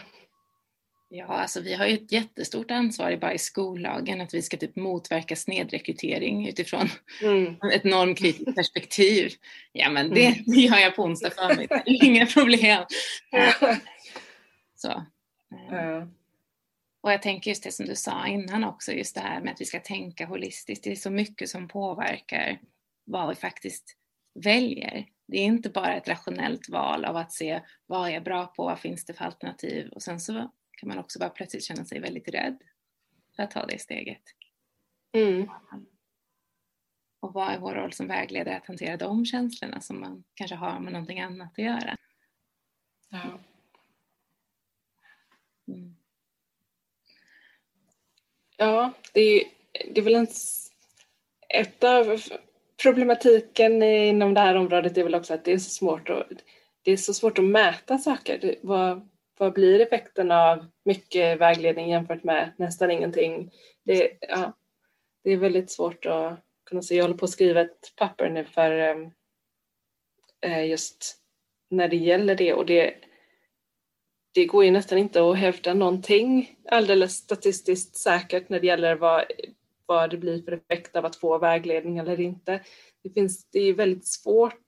[1.09, 4.75] Ja, alltså vi har ju ett jättestort ansvar bara i skollagen att vi ska typ
[4.75, 6.89] motverka snedrekrytering utifrån
[7.21, 7.55] mm.
[7.73, 9.31] ett normkritiskt perspektiv.
[9.71, 10.43] Ja, men det, mm.
[10.45, 12.85] det gör jag på onsdag förmiddag, inga problem.
[14.75, 15.05] Så.
[15.71, 16.07] Ja.
[17.01, 19.61] Och jag tänker just det som du sa innan också, just det här med att
[19.61, 20.83] vi ska tänka holistiskt.
[20.83, 22.59] Det är så mycket som påverkar
[23.07, 23.97] vad vi faktiskt
[24.33, 25.07] väljer.
[25.27, 28.63] Det är inte bara ett rationellt val av att se vad är jag bra på,
[28.63, 31.99] vad finns det för alternativ och sen så kan man också bara plötsligt känna sig
[31.99, 32.57] väldigt rädd
[33.35, 34.23] för att ta det steget.
[35.11, 35.49] Mm.
[37.19, 40.79] Och vad är vår roll som vägledare att hantera de känslorna som man kanske har
[40.79, 41.97] med någonting annat att göra?
[43.09, 43.39] Ja.
[45.67, 45.95] Mm.
[48.57, 49.43] Ja, det är,
[49.93, 50.27] det är väl en,
[51.49, 52.21] ett av
[52.83, 56.27] problematiken inom det här området är väl också att det är så svårt att,
[56.81, 58.55] det är så svårt att mäta saker.
[58.61, 63.51] Vad, vad blir effekten av mycket vägledning jämfört med nästan ingenting?
[63.85, 64.53] Det, ja,
[65.23, 66.95] det är väldigt svårt att kunna se.
[66.95, 69.11] Jag håller på att skriva ett papper nu för ehm,
[70.41, 71.17] eh, just
[71.69, 72.93] när det gäller det och det,
[74.33, 79.25] det går ju nästan inte att hävda någonting alldeles statistiskt säkert när det gäller vad,
[79.87, 82.63] vad det blir för effekt av att få vägledning eller inte.
[83.03, 84.63] Det, finns, det är väldigt svårt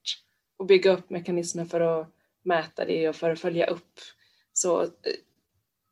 [0.60, 2.08] att bygga upp mekanismer för att
[2.44, 4.00] mäta det och för att följa upp.
[4.54, 4.88] Så eh,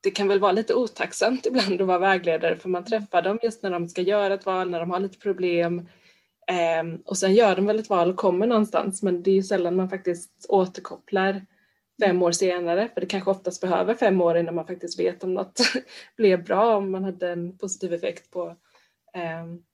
[0.03, 3.63] det kan väl vara lite otacksamt ibland att vara vägledare för man träffar dem just
[3.63, 5.87] när de ska göra ett val, när de har lite problem.
[6.47, 9.43] Ehm, och sen gör de väl ett val och kommer någonstans men det är ju
[9.43, 11.45] sällan man faktiskt återkopplar
[12.01, 15.33] fem år senare för det kanske oftast behöver fem år innan man faktiskt vet om
[15.33, 15.59] något
[16.17, 18.55] blev bra, om man hade en positiv effekt på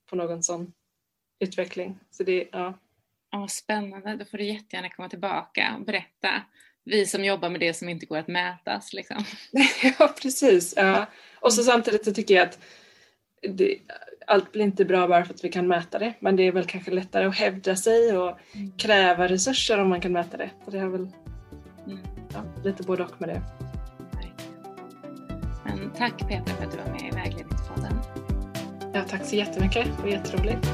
[0.10, 0.74] på någon sån
[1.40, 2.00] utveckling.
[2.12, 2.74] Så det, ja.
[3.32, 6.30] Ja, spännande, då får du jättegärna komma tillbaka och berätta.
[6.84, 8.94] Vi som jobbar med det som inte går att mätas.
[8.94, 9.24] Liksom.
[10.00, 10.74] ja, precis.
[10.78, 11.06] Ja.
[11.40, 12.60] Och så samtidigt så tycker jag att
[13.42, 13.78] det,
[14.28, 16.66] allt blir inte bra bara för att vi kan mäta det, men det är väl
[16.66, 18.78] kanske lättare att hävda sig och Mm.
[18.78, 20.50] kräva resurser om man kan mäta det.
[20.66, 21.08] Så det har väl
[21.86, 22.00] Mm.
[22.34, 23.42] ja, lite både och med det.
[25.66, 27.94] Men tack Petra för att du var med i Vägledningspodden.
[28.94, 30.68] Ja, tack så jättemycket, det var jätteroligt.